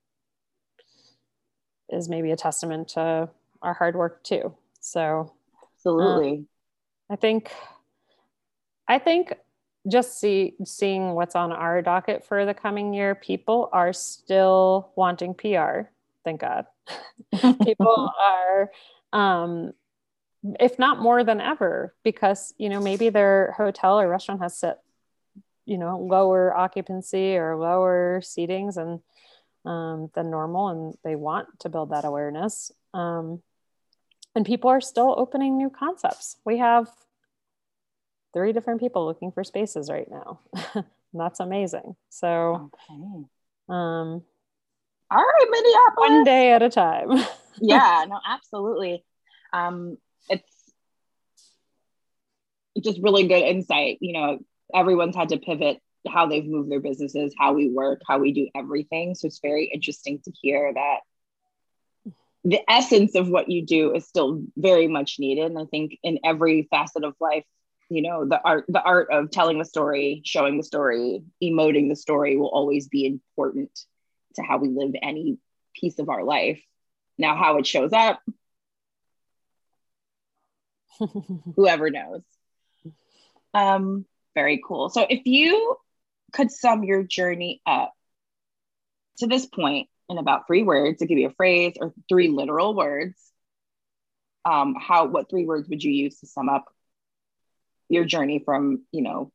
is 1.90 2.10
maybe 2.10 2.32
a 2.32 2.38
testament 2.38 2.90
to 2.90 3.30
our 3.62 3.74
hard 3.74 3.96
work 3.96 4.24
too. 4.24 4.56
So, 4.80 5.34
absolutely. 5.76 6.32
Um, 6.32 6.48
I 7.10 7.16
think, 7.18 7.52
I 8.88 8.98
think 8.98 9.34
just 9.88 10.20
see 10.20 10.56
seeing 10.64 11.14
what's 11.14 11.36
on 11.36 11.52
our 11.52 11.82
docket 11.82 12.26
for 12.26 12.46
the 12.46 12.54
coming 12.54 12.94
year, 12.94 13.16
people 13.16 13.70
are 13.74 13.94
still 13.94 14.92
wanting 14.96 15.34
PR. 15.34 15.90
Thank 16.24 16.42
God. 16.42 16.66
people 17.64 18.12
are 18.20 18.72
um, 19.14 19.74
if 20.60 20.80
not 20.80 21.00
more 21.00 21.24
than 21.24 21.40
ever 21.40 21.94
because 22.04 22.54
you 22.58 22.70
know 22.70 22.82
maybe 22.82 23.10
their 23.10 23.54
hotel 23.58 24.00
or 24.00 24.08
restaurant 24.08 24.42
has 24.42 24.58
set 24.58 24.80
you 25.66 25.78
know 25.78 26.00
lower 26.00 26.56
occupancy 26.56 27.38
or 27.38 27.58
lower 27.58 28.22
seatings 28.24 28.78
and 28.78 29.00
um, 29.64 30.10
than 30.16 30.32
normal 30.32 30.70
and 30.70 30.96
they 31.04 31.16
want 31.16 31.48
to 31.60 31.70
build 31.70 31.92
that 31.92 32.06
awareness 32.06 32.72
um, 32.94 33.42
and 34.36 34.46
people 34.46 34.70
are 34.70 34.82
still 34.82 35.14
opening 35.18 35.58
new 35.58 35.70
concepts. 35.70 36.38
We 36.46 36.58
have 36.60 36.90
three 38.34 38.54
different 38.54 38.80
people 38.80 39.06
looking 39.06 39.32
for 39.32 39.44
spaces 39.44 39.90
right 39.90 40.10
now. 40.10 40.40
That's 41.14 41.40
amazing. 41.40 41.96
So 42.10 42.70
okay. 42.90 43.26
um 43.68 44.24
all 45.12 45.18
right, 45.18 45.48
Minneapolis. 45.50 46.10
One 46.10 46.24
day 46.24 46.54
at 46.54 46.64
a 46.64 46.70
time. 46.70 47.10
yeah, 47.62 48.06
no, 48.08 48.18
absolutely. 48.26 49.04
Um, 49.52 49.98
it's 50.30 50.74
it's 52.76 52.88
just 52.88 53.02
really 53.04 53.28
good 53.28 53.44
insight. 53.44 53.98
You 54.00 54.14
know, 54.14 54.40
everyone's 54.74 55.16
had 55.16 55.30
to 55.30 55.38
pivot 55.38 55.80
how 56.08 56.28
they've 56.28 56.46
moved 56.46 56.72
their 56.72 56.80
businesses, 56.80 57.36
how 57.38 57.54
we 57.54 57.70
work, 57.70 58.02
how 58.08 58.20
we 58.20 58.32
do 58.32 58.48
everything. 58.56 59.14
So 59.14 59.28
it's 59.28 59.40
very 59.42 59.66
interesting 59.66 60.20
to 60.24 60.32
hear 60.42 60.74
that 60.74 61.00
the 62.44 62.62
essence 62.70 63.16
of 63.16 63.30
what 63.30 63.50
you 63.50 63.66
do 63.66 63.94
is 63.94 64.08
still 64.08 64.44
very 64.56 64.88
much 64.88 65.18
needed. 65.20 65.52
And 65.52 65.60
I 65.60 65.66
think 65.66 65.98
in 66.04 66.20
every 66.24 66.68
facet 66.72 67.04
of 67.04 67.16
life, 67.20 67.44
you 67.90 68.02
know, 68.02 68.26
the 68.26 68.42
art, 68.42 68.66
the 68.70 68.82
art 68.82 69.10
of 69.12 69.30
telling 69.30 69.60
the 69.60 69.66
story, 69.66 70.22
showing 70.24 70.58
the 70.58 70.64
story, 70.64 71.22
emoting 71.44 71.90
the 71.90 71.96
story 71.96 72.38
will 72.38 72.50
always 72.50 72.88
be 72.88 73.06
important 73.06 73.78
to 74.36 74.44
how 74.44 74.58
we 74.58 74.70
live 74.70 74.92
any 75.02 75.38
piece 75.74 76.00
of 76.00 76.10
our 76.10 76.24
life. 76.24 76.62
Now, 77.18 77.36
how 77.36 77.58
it 77.58 77.68
shows 77.68 77.94
up, 77.94 78.22
whoever 81.56 81.90
knows. 81.90 82.22
Um, 83.54 84.06
very 84.34 84.62
cool. 84.66 84.90
So, 84.90 85.06
if 85.10 85.22
you 85.26 85.76
could 86.32 86.52
sum 86.52 86.84
your 86.84 87.04
journey 87.04 87.62
up 87.66 87.94
to 89.18 89.28
this 89.28 89.46
point 89.46 89.90
in 90.10 90.18
about 90.18 90.48
three 90.48 90.64
words, 90.64 91.00
to 91.00 91.06
give 91.06 91.18
you 91.18 91.28
a 91.28 91.34
phrase 91.34 91.74
or 91.80 91.94
three 92.10 92.30
literal 92.30 92.74
words, 92.74 93.16
um, 94.46 94.76
how 94.80 95.06
what 95.06 95.30
three 95.30 95.46
words 95.46 95.70
would 95.70 95.84
you 95.84 95.92
use 95.92 96.20
to 96.20 96.28
sum 96.28 96.50
up 96.50 96.66
your 97.90 98.06
journey 98.06 98.42
from 98.44 98.84
you 98.92 99.02
know 99.02 99.32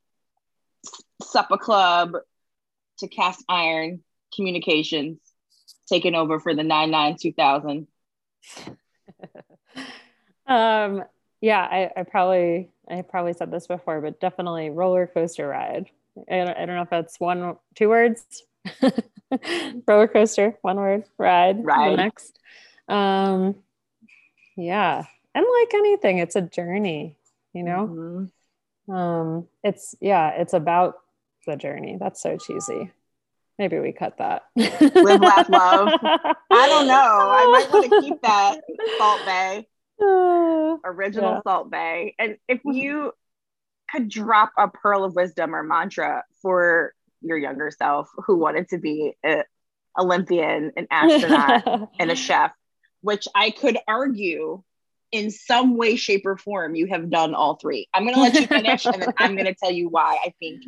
supper 1.23 1.59
club 1.59 2.15
to 2.99 3.09
cast 3.09 3.45
iron 3.49 4.03
communications 4.35 5.19
taken 5.89 6.15
over 6.15 6.41
for 6.41 6.55
the 6.55 6.63
99 6.63 7.17
2000 7.21 7.87
um 10.47 11.05
yeah, 11.41 11.61
I, 11.61 11.91
I 12.01 12.03
probably 12.03 12.71
I 12.89 13.03
probably 13.03 13.33
said 13.35 13.51
this 13.51 13.67
before, 13.67 14.01
but 14.01 14.21
definitely 14.21 14.71
roller 14.71 15.07
coaster 15.07 15.49
ride. 15.49 15.87
I 16.31 16.37
don't, 16.37 16.49
I 16.49 16.67
don't 16.67 16.77
know 16.77 16.83
if 16.83 16.91
that's 16.91 17.21
one 17.21 17.57
two 17.75 17.89
words. 17.89 18.25
roller 19.87 20.09
coaster, 20.09 20.59
one 20.63 20.77
word, 20.77 21.05
ride. 21.19 21.65
Ride. 21.65 21.97
next. 21.97 22.39
Um, 22.89 23.57
yeah, 24.57 25.05
and 25.35 25.47
like 25.61 25.75
anything, 25.75 26.19
it's 26.19 26.37
a 26.37 26.43
journey. 26.43 27.17
You 27.53 27.63
know, 27.63 28.29
mm-hmm. 28.89 28.93
um, 28.93 29.49
it's 29.63 29.95
yeah, 30.01 30.31
it's 30.31 30.53
about 30.53 30.97
the 31.47 31.57
journey. 31.57 31.97
That's 32.01 32.23
so 32.23 32.39
cheesy. 32.39 32.91
Maybe 33.59 33.79
we 33.79 33.93
cut 33.93 34.19
that. 34.19 34.43
Live, 34.55 35.21
laugh, 35.21 35.49
love. 35.49 35.89
I 36.51 36.69
don't 36.69 36.87
know. 36.87 36.95
I 36.95 37.47
might 37.51 37.73
want 37.73 37.91
to 37.91 38.01
keep 38.03 38.21
that 38.23 38.61
Salt 38.99 39.21
Bae, 39.25 39.67
uh, 40.03 40.77
Original 40.85 41.33
yeah. 41.33 41.41
Salt 41.43 41.71
Bae. 41.71 42.13
And 42.19 42.37
if 42.49 42.61
you 42.65 43.13
could 43.91 44.09
drop 44.11 44.53
a 44.59 44.69
pearl 44.69 45.05
of 45.05 45.15
wisdom 45.15 45.55
or 45.55 45.63
mantra 45.63 46.25
for 46.43 46.93
your 47.23 47.39
younger 47.39 47.71
self 47.71 48.11
who 48.27 48.37
wanted 48.37 48.69
to 48.69 48.79
be 48.79 49.15
an 49.23 49.45
Olympian, 49.99 50.73
an 50.77 50.87
astronaut, 50.91 51.91
and 51.99 52.11
a 52.11 52.17
chef, 52.17 52.53
which 53.01 53.27
I 53.35 53.51
could 53.51 53.79
argue 53.89 54.63
in 55.13 55.31
some 55.31 55.77
way, 55.77 55.97
shape, 55.97 56.27
or 56.27 56.37
form, 56.37 56.75
you 56.75 56.89
have 56.89 57.09
done 57.09 57.35
all 57.35 57.57
three. 57.57 57.89
I'm 57.95 58.03
going 58.03 58.17
to 58.17 58.21
let 58.21 58.35
you 58.35 58.47
finish 58.47 58.85
and 58.85 59.01
then 59.01 59.15
I'm 59.17 59.35
going 59.35 59.47
to 59.47 59.55
tell 59.55 59.71
you 59.71 59.89
why 59.89 60.19
I 60.23 60.35
think 60.41 60.65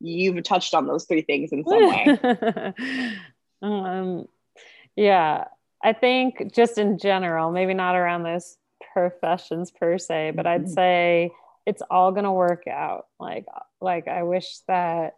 you've 0.00 0.42
touched 0.42 0.74
on 0.74 0.86
those 0.86 1.04
three 1.04 1.22
things 1.22 1.52
in 1.52 1.64
some 1.64 1.88
way. 1.88 2.74
um, 3.62 4.26
yeah, 4.96 5.44
I 5.82 5.92
think 5.92 6.52
just 6.52 6.78
in 6.78 6.98
general, 6.98 7.50
maybe 7.52 7.74
not 7.74 7.96
around 7.96 8.22
those 8.22 8.56
professions 8.92 9.70
per 9.70 9.98
se, 9.98 10.32
but 10.34 10.46
I'd 10.46 10.62
mm-hmm. 10.62 10.72
say 10.72 11.32
it's 11.66 11.82
all 11.90 12.12
going 12.12 12.24
to 12.24 12.32
work 12.32 12.66
out. 12.66 13.06
Like, 13.18 13.46
like 13.80 14.08
I 14.08 14.22
wish 14.22 14.58
that, 14.68 15.16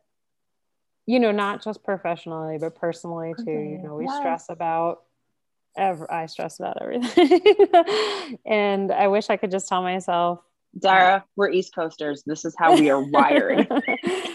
you 1.07 1.18
know, 1.18 1.33
not 1.33 1.64
just 1.64 1.83
professionally, 1.83 2.59
but 2.59 2.75
personally 2.77 3.35
too. 3.37 3.51
You 3.51 3.79
know, 3.83 3.97
we 3.97 4.05
yes. 4.05 4.16
stress 4.18 4.47
about 4.49 5.03
ever. 5.77 6.11
I 6.12 6.27
stress 6.27 6.61
about 6.61 6.81
everything, 6.81 7.40
and 8.47 8.92
I 8.92 9.09
wish 9.09 9.31
I 9.31 9.37
could 9.37 9.51
just 9.51 9.68
tell 9.68 9.83
myself, 9.83 10.40
Dara, 10.79 11.25
we're 11.35 11.51
East 11.51 11.75
Coasters. 11.75 12.23
This 12.25 12.45
is 12.45 12.55
how 12.57 12.75
we 12.75 12.88
are 12.90 13.01
wired. 13.03 13.66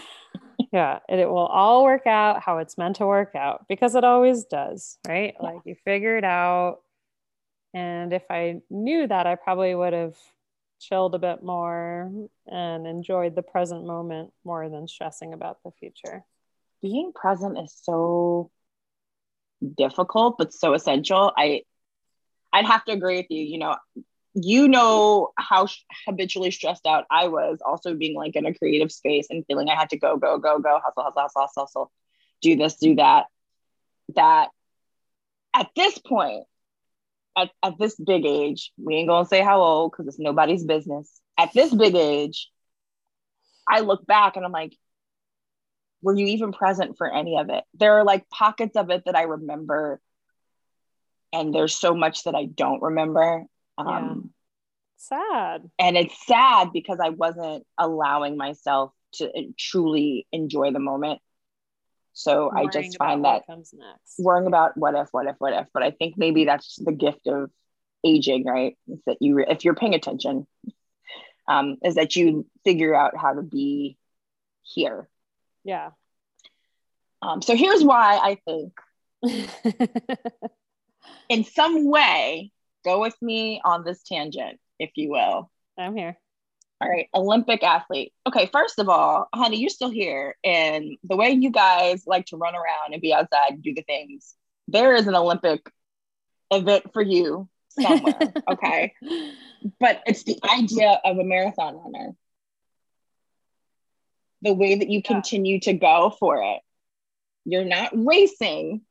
yeah 0.72 0.98
it, 1.08 1.18
it 1.18 1.28
will 1.28 1.46
all 1.46 1.84
work 1.84 2.06
out 2.06 2.42
how 2.42 2.58
it's 2.58 2.78
meant 2.78 2.96
to 2.96 3.06
work 3.06 3.34
out 3.34 3.66
because 3.68 3.94
it 3.94 4.04
always 4.04 4.44
does 4.44 4.98
right? 5.06 5.34
Yeah. 5.40 5.46
like 5.46 5.60
you 5.64 5.74
figure 5.84 6.16
it 6.16 6.24
out 6.24 6.78
and 7.74 8.12
if 8.12 8.24
i 8.30 8.60
knew 8.70 9.06
that 9.06 9.26
i 9.26 9.34
probably 9.34 9.74
would 9.74 9.92
have 9.92 10.16
chilled 10.78 11.14
a 11.14 11.18
bit 11.18 11.42
more 11.42 12.10
and 12.46 12.86
enjoyed 12.86 13.34
the 13.34 13.42
present 13.42 13.84
moment 13.84 14.32
more 14.44 14.68
than 14.68 14.88
stressing 14.88 15.32
about 15.32 15.62
the 15.64 15.72
future. 15.72 16.24
Being 16.80 17.12
present 17.12 17.58
is 17.58 17.74
so 17.82 18.50
difficult 19.76 20.36
but 20.38 20.52
so 20.52 20.72
essential. 20.74 21.32
I 21.36 21.62
i'd 22.52 22.64
have 22.64 22.82
to 22.84 22.92
agree 22.92 23.16
with 23.16 23.26
you 23.28 23.42
you 23.42 23.58
know 23.58 23.76
you 24.44 24.68
know 24.68 25.30
how 25.36 25.68
habitually 26.06 26.50
stressed 26.50 26.86
out 26.86 27.04
I 27.10 27.28
was, 27.28 27.58
also 27.64 27.94
being 27.94 28.14
like 28.14 28.36
in 28.36 28.46
a 28.46 28.54
creative 28.54 28.92
space 28.92 29.28
and 29.30 29.44
feeling 29.46 29.68
I 29.68 29.74
had 29.74 29.90
to 29.90 29.98
go, 29.98 30.16
go, 30.16 30.38
go, 30.38 30.58
go, 30.58 30.80
hustle, 30.84 31.04
hustle, 31.04 31.22
hustle, 31.22 31.42
hustle, 31.42 31.62
hustle, 31.62 31.92
do 32.42 32.56
this, 32.56 32.76
do 32.76 32.96
that. 32.96 33.26
That 34.14 34.48
at 35.54 35.68
this 35.76 35.98
point, 35.98 36.44
at, 37.36 37.50
at 37.62 37.78
this 37.78 37.96
big 37.96 38.24
age, 38.26 38.72
we 38.76 38.96
ain't 38.96 39.08
gonna 39.08 39.26
say 39.26 39.42
how 39.42 39.60
old 39.60 39.92
because 39.92 40.06
it's 40.08 40.18
nobody's 40.18 40.64
business. 40.64 41.20
At 41.38 41.52
this 41.52 41.72
big 41.72 41.94
age, 41.94 42.48
I 43.68 43.80
look 43.80 44.06
back 44.06 44.36
and 44.36 44.44
I'm 44.44 44.52
like, 44.52 44.76
were 46.02 46.14
you 46.14 46.26
even 46.26 46.52
present 46.52 46.96
for 46.96 47.12
any 47.12 47.38
of 47.38 47.50
it? 47.50 47.64
There 47.74 47.98
are 47.98 48.04
like 48.04 48.28
pockets 48.30 48.76
of 48.76 48.90
it 48.90 49.04
that 49.06 49.16
I 49.16 49.22
remember, 49.22 50.00
and 51.32 51.54
there's 51.54 51.76
so 51.76 51.94
much 51.94 52.24
that 52.24 52.34
I 52.34 52.44
don't 52.44 52.82
remember. 52.82 53.44
Um, 53.86 54.30
Sad. 54.98 55.70
And 55.78 55.96
it's 55.96 56.26
sad 56.26 56.72
because 56.72 56.98
I 57.00 57.10
wasn't 57.10 57.64
allowing 57.78 58.36
myself 58.36 58.92
to 59.14 59.30
truly 59.56 60.26
enjoy 60.32 60.72
the 60.72 60.80
moment. 60.80 61.20
So 62.12 62.50
worrying 62.52 62.68
I 62.68 62.70
just 62.72 62.98
find 62.98 63.24
that 63.24 63.46
comes 63.46 63.72
next. 63.72 64.18
worrying 64.18 64.48
about 64.48 64.76
what 64.76 64.96
if, 64.96 65.08
what 65.12 65.26
if, 65.26 65.36
what 65.38 65.52
if. 65.52 65.68
But 65.72 65.84
I 65.84 65.92
think 65.92 66.18
maybe 66.18 66.44
that's 66.44 66.76
the 66.76 66.92
gift 66.92 67.28
of 67.28 67.50
aging, 68.04 68.44
right? 68.44 68.76
Is 68.88 68.98
that 69.06 69.18
you, 69.20 69.38
if 69.38 69.64
you're 69.64 69.76
paying 69.76 69.94
attention, 69.94 70.48
um, 71.46 71.76
is 71.84 71.94
that 71.94 72.16
you 72.16 72.44
figure 72.64 72.94
out 72.94 73.16
how 73.16 73.34
to 73.34 73.42
be 73.42 73.96
here. 74.62 75.08
Yeah. 75.62 75.90
Um, 77.22 77.40
so 77.40 77.54
here's 77.54 77.84
why 77.84 78.16
I 78.16 78.38
think, 78.44 78.72
in 81.28 81.44
some 81.44 81.88
way, 81.88 82.50
go 82.88 83.00
with 83.00 83.20
me 83.20 83.60
on 83.64 83.84
this 83.84 84.02
tangent, 84.02 84.58
if 84.78 84.90
you 84.94 85.10
will. 85.10 85.50
I'm 85.76 85.96
here. 85.96 86.16
All 86.80 86.88
right, 86.88 87.08
Olympic 87.12 87.62
athlete. 87.62 88.12
Okay, 88.26 88.48
first 88.52 88.78
of 88.78 88.88
all, 88.88 89.28
honey, 89.34 89.58
you're 89.58 89.68
still 89.68 89.90
here. 89.90 90.36
And 90.44 90.96
the 91.02 91.16
way 91.16 91.30
you 91.30 91.50
guys 91.50 92.04
like 92.06 92.26
to 92.26 92.36
run 92.36 92.54
around 92.54 92.92
and 92.92 93.02
be 93.02 93.12
outside 93.12 93.50
and 93.50 93.62
do 93.62 93.74
the 93.74 93.82
things, 93.82 94.34
there 94.68 94.94
is 94.94 95.06
an 95.06 95.16
Olympic 95.16 95.68
event 96.50 96.92
for 96.92 97.02
you 97.02 97.48
somewhere. 97.70 98.32
okay. 98.48 98.94
But 99.80 100.02
it's 100.06 100.22
the 100.22 100.38
idea 100.48 101.00
of 101.04 101.18
a 101.18 101.24
marathon 101.24 101.76
runner. 101.76 102.12
The 104.42 104.54
way 104.54 104.76
that 104.76 104.88
you 104.88 105.02
continue 105.02 105.58
to 105.60 105.72
go 105.72 106.14
for 106.18 106.40
it. 106.42 106.60
You're 107.44 107.64
not 107.64 107.90
racing, 107.92 108.82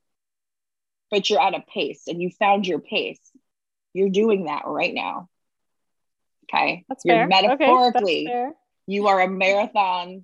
but 1.09 1.29
you're 1.29 1.41
at 1.41 1.55
a 1.55 1.63
pace 1.73 2.03
and 2.07 2.21
you 2.21 2.31
found 2.31 2.67
your 2.67 2.79
pace. 2.79 3.21
You're 3.97 4.09
doing 4.09 4.45
that 4.45 4.63
right 4.67 4.93
now. 4.93 5.27
Okay. 6.43 6.85
That's 6.87 7.03
You're 7.03 7.15
fair. 7.15 7.27
metaphorically, 7.27 8.27
okay, 8.27 8.49
you 8.85 9.07
are 9.07 9.19
a 9.21 9.27
marathon 9.27 10.23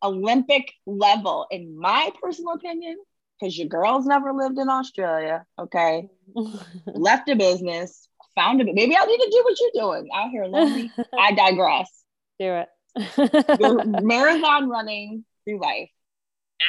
Olympic 0.00 0.72
level, 0.86 1.46
in 1.50 1.76
my 1.76 2.12
personal 2.22 2.54
opinion, 2.54 2.96
because 3.38 3.58
your 3.58 3.66
girl's 3.66 4.06
never 4.06 4.32
lived 4.32 4.58
in 4.58 4.68
Australia. 4.68 5.44
Okay. 5.58 6.08
Left 6.86 7.28
a 7.28 7.34
business, 7.34 8.08
found 8.36 8.60
a 8.60 8.64
maybe 8.64 8.96
I 8.96 9.04
need 9.04 9.18
to 9.18 9.30
do 9.30 9.42
what 9.42 9.60
you're 9.60 9.84
doing 9.84 10.08
out 10.14 10.30
here 10.30 10.46
lonely. 10.46 10.92
I 11.18 11.32
digress. 11.32 11.90
Do 12.38 12.62
it. 12.62 12.68
Marathon 14.04 14.68
running 14.68 15.24
through 15.44 15.60
life. 15.60 15.90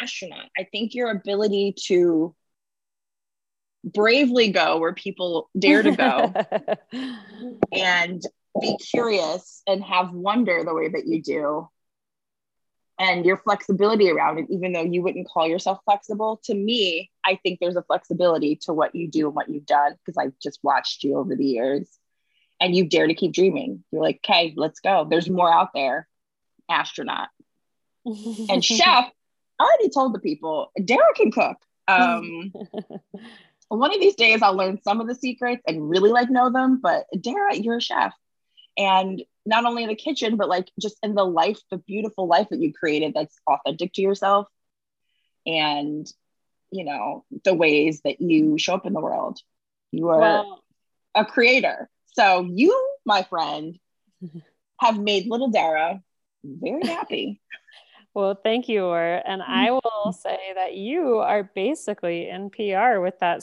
Astronaut. 0.01 0.49
I 0.57 0.63
think 0.71 0.95
your 0.95 1.11
ability 1.11 1.75
to 1.85 2.33
bravely 3.83 4.49
go 4.49 4.77
where 4.77 4.93
people 4.93 5.49
dare 5.57 5.81
to 5.81 5.91
go 5.91 6.33
and 7.73 8.21
be 8.59 8.77
curious 8.77 9.63
and 9.67 9.83
have 9.83 10.11
wonder 10.11 10.63
the 10.63 10.73
way 10.73 10.89
that 10.89 11.07
you 11.07 11.21
do 11.21 11.67
and 12.99 13.25
your 13.25 13.37
flexibility 13.37 14.11
around 14.11 14.37
it 14.37 14.45
even 14.49 14.73
though 14.73 14.83
you 14.83 15.01
wouldn't 15.01 15.27
call 15.27 15.47
yourself 15.47 15.79
flexible. 15.85 16.39
To 16.45 16.53
me 16.53 17.09
i 17.25 17.39
think 17.41 17.59
there's 17.59 17.75
a 17.75 17.83
flexibility 17.83 18.55
to 18.63 18.73
what 18.73 18.93
you 18.93 19.07
do 19.07 19.27
and 19.27 19.35
what 19.35 19.49
you've 19.49 19.65
done 19.65 19.95
because 19.97 20.17
i've 20.17 20.37
just 20.41 20.59
watched 20.63 21.03
you 21.03 21.17
over 21.17 21.35
the 21.35 21.45
years 21.45 21.87
and 22.61 22.75
you 22.75 22.87
dare 22.87 23.07
to 23.07 23.15
keep 23.15 23.33
dreaming. 23.33 23.83
You're 23.91 24.03
like 24.03 24.21
okay 24.23 24.53
let's 24.55 24.79
go. 24.79 25.05
There's 25.09 25.29
more 25.29 25.51
out 25.51 25.69
there 25.73 26.07
astronaut. 26.69 27.29
And 28.05 28.63
chef 28.65 29.09
i 29.59 29.63
already 29.63 29.89
told 29.89 30.13
the 30.13 30.19
people 30.19 30.71
Dara 30.83 31.13
can 31.15 31.31
cook. 31.31 31.57
Um 31.87 32.53
one 33.79 33.93
of 33.93 33.99
these 34.01 34.15
days 34.15 34.41
I'll 34.41 34.55
learn 34.55 34.81
some 34.83 34.99
of 35.01 35.07
the 35.07 35.15
secrets 35.15 35.63
and 35.65 35.89
really 35.89 36.11
like 36.11 36.29
know 36.29 36.51
them. 36.51 36.79
But 36.81 37.05
Dara, 37.19 37.55
you're 37.55 37.77
a 37.77 37.81
chef. 37.81 38.13
And 38.77 39.21
not 39.45 39.65
only 39.65 39.83
in 39.83 39.89
the 39.89 39.95
kitchen, 39.95 40.37
but 40.37 40.49
like 40.49 40.69
just 40.79 40.97
in 41.03 41.15
the 41.15 41.23
life, 41.25 41.59
the 41.69 41.77
beautiful 41.77 42.27
life 42.27 42.47
that 42.49 42.59
you 42.59 42.73
created 42.73 43.13
that's 43.13 43.35
authentic 43.47 43.93
to 43.93 44.01
yourself. 44.01 44.47
And, 45.45 46.05
you 46.71 46.83
know, 46.83 47.25
the 47.43 47.53
ways 47.53 48.01
that 48.05 48.21
you 48.21 48.57
show 48.57 48.75
up 48.75 48.85
in 48.85 48.93
the 48.93 49.01
world. 49.01 49.39
You 49.91 50.09
are 50.09 50.19
well, 50.19 50.63
a 51.15 51.25
creator. 51.25 51.89
So 52.13 52.47
you, 52.53 52.95
my 53.05 53.23
friend, 53.23 53.77
have 54.79 54.99
made 54.99 55.27
little 55.27 55.49
Dara 55.49 56.01
very 56.43 56.85
happy. 56.85 57.39
Well, 58.13 58.37
thank 58.43 58.67
you, 58.67 58.83
Or. 58.83 59.21
And 59.25 59.41
I 59.41 59.67
mm-hmm. 59.67 59.75
will 60.03 60.13
say 60.13 60.39
that 60.55 60.75
you 60.75 61.19
are 61.19 61.43
basically 61.55 62.29
in 62.29 62.49
PR 62.49 62.99
with 62.99 63.19
that 63.19 63.41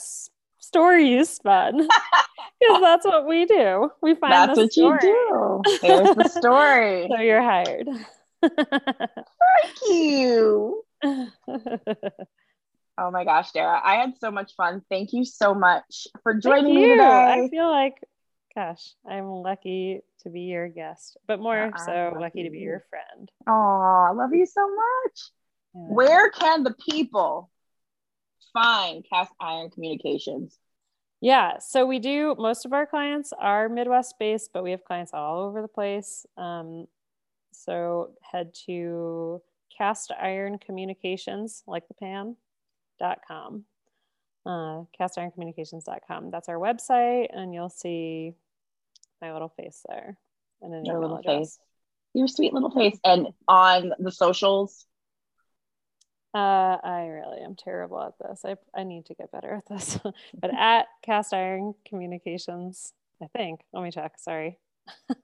story 0.59 1.09
you 1.09 1.25
spun. 1.25 1.87
Because 2.59 2.81
that's 2.81 3.05
what 3.05 3.25
we 3.25 3.45
do. 3.45 3.89
We 4.01 4.15
find 4.15 4.33
that's 4.33 4.57
what 4.57 4.71
story. 4.71 4.99
you 5.01 5.61
do. 5.63 5.77
There's 5.81 6.13
the 6.13 6.27
story. 6.27 7.07
so 7.11 7.21
you're 7.21 7.41
hired. 7.41 7.87
Thank 8.41 9.77
you. 9.87 10.83
oh 11.03 11.31
my 13.11 13.23
gosh, 13.23 13.53
Dara. 13.53 13.79
I 13.81 13.95
had 13.95 14.17
so 14.19 14.29
much 14.29 14.55
fun. 14.55 14.81
Thank 14.89 15.13
you 15.13 15.23
so 15.23 15.53
much 15.53 16.07
for 16.21 16.33
joining 16.33 16.75
me 16.75 16.87
today. 16.89 17.45
I 17.45 17.47
feel 17.49 17.69
like 17.69 17.95
gosh, 18.53 18.93
I'm 19.09 19.27
lucky 19.27 20.01
to 20.23 20.29
be 20.29 20.41
your 20.41 20.67
guest, 20.67 21.17
but 21.27 21.39
more 21.39 21.55
yeah, 21.55 21.85
so 21.85 22.11
lucky, 22.13 22.19
lucky 22.19 22.43
to 22.43 22.49
be 22.49 22.59
your 22.59 22.83
friend. 22.89 23.31
Oh, 23.47 24.05
I 24.09 24.11
love 24.11 24.33
you 24.33 24.45
so 24.45 24.67
much. 24.67 25.19
Where 25.73 26.29
can 26.31 26.63
the 26.63 26.73
people 26.73 27.49
find 28.53 29.05
Cast 29.09 29.31
Iron 29.39 29.69
Communications? 29.69 30.57
Yeah, 31.21 31.59
so 31.59 31.85
we 31.85 31.99
do 31.99 32.35
most 32.37 32.65
of 32.65 32.73
our 32.73 32.85
clients 32.85 33.33
are 33.37 33.67
Midwest 33.67 34.15
based, 34.19 34.51
but 34.53 34.63
we 34.63 34.71
have 34.71 34.85
clients 34.85 35.13
all 35.13 35.41
over 35.41 35.61
the 35.61 35.67
place. 35.67 36.25
Um, 36.37 36.87
so 37.51 38.11
head 38.21 38.53
to 38.65 39.41
cast 39.77 40.11
iron 40.19 40.57
communications, 40.59 41.63
like 41.67 41.87
the 41.87 41.93
pan, 41.93 42.35
dot 42.99 43.19
com. 43.27 43.65
Uh, 44.45 44.83
castironcommunications.com. 44.99 46.31
That's 46.31 46.47
our 46.49 46.55
website, 46.55 47.27
and 47.33 47.53
you'll 47.53 47.69
see 47.69 48.33
my 49.21 49.33
little 49.33 49.49
face 49.49 49.85
there 49.89 50.17
and 50.61 50.73
an 50.73 50.85
Your 50.85 51.01
little 51.01 51.17
address. 51.17 51.37
face. 51.37 51.59
Your 52.13 52.27
sweet 52.27 52.53
little 52.53 52.71
face. 52.71 52.97
And 53.03 53.27
on 53.47 53.91
the 53.99 54.11
socials, 54.11 54.85
uh, 56.33 56.77
I 56.83 57.07
really 57.07 57.41
am 57.41 57.55
terrible 57.55 58.01
at 58.01 58.13
this. 58.19 58.41
I, 58.45 58.55
I 58.79 58.83
need 58.83 59.05
to 59.07 59.15
get 59.15 59.31
better 59.31 59.55
at 59.55 59.67
this. 59.67 59.99
but 60.39 60.53
at 60.53 60.85
Cast 61.03 61.33
Iron 61.33 61.73
Communications, 61.87 62.93
I 63.21 63.27
think. 63.35 63.61
Let 63.73 63.83
me 63.83 63.91
check. 63.91 64.13
Sorry. 64.19 64.59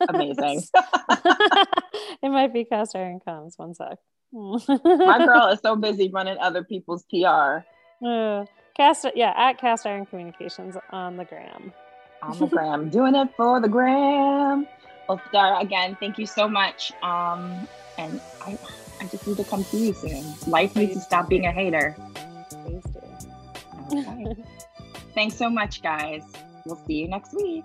Amazing. 0.10 0.64
it 0.76 2.30
might 2.30 2.54
be 2.54 2.66
Cast 2.66 2.96
Iron 2.96 3.20
Comms. 3.26 3.58
One 3.58 3.74
sec. 3.74 3.98
My 4.32 5.26
girl 5.26 5.48
is 5.48 5.60
so 5.62 5.76
busy 5.76 6.10
running 6.10 6.38
other 6.40 6.64
people's 6.64 7.06
PR. 7.10 7.64
Uh, 8.06 8.46
cast 8.76 9.06
yeah 9.16 9.34
at 9.38 9.58
Cast 9.58 9.86
Iron 9.86 10.06
Communications 10.06 10.76
on 10.92 11.16
the 11.16 11.24
gram. 11.24 11.72
On 12.22 12.38
the 12.38 12.48
gram, 12.48 12.90
doing 12.90 13.16
it 13.16 13.30
for 13.38 13.62
the 13.62 13.70
gram. 13.70 14.68
Well, 15.08 15.22
Dara, 15.32 15.60
again, 15.60 15.96
thank 16.00 16.18
you 16.18 16.26
so 16.26 16.48
much. 16.48 16.92
Um, 17.02 17.68
and 17.98 18.20
I 18.42 18.58
I 19.06 19.08
just 19.08 19.28
need 19.28 19.38
to 19.38 19.44
come 19.44 19.64
see 19.64 19.88
you 19.88 19.94
soon. 19.94 20.24
Life 20.48 20.76
needs 20.76 20.96
to 20.96 21.00
stop 21.00 21.30
being 21.30 21.46
a 21.46 21.52
hater. 21.52 21.96
Please 22.50 22.84
do. 23.92 24.00
Okay. 24.00 24.36
Thanks 25.14 25.36
so 25.36 25.48
much, 25.48 25.84
guys. 25.84 26.24
We'll 26.66 26.82
see 26.88 27.02
you 27.02 27.08
next 27.08 27.36
week. 27.36 27.64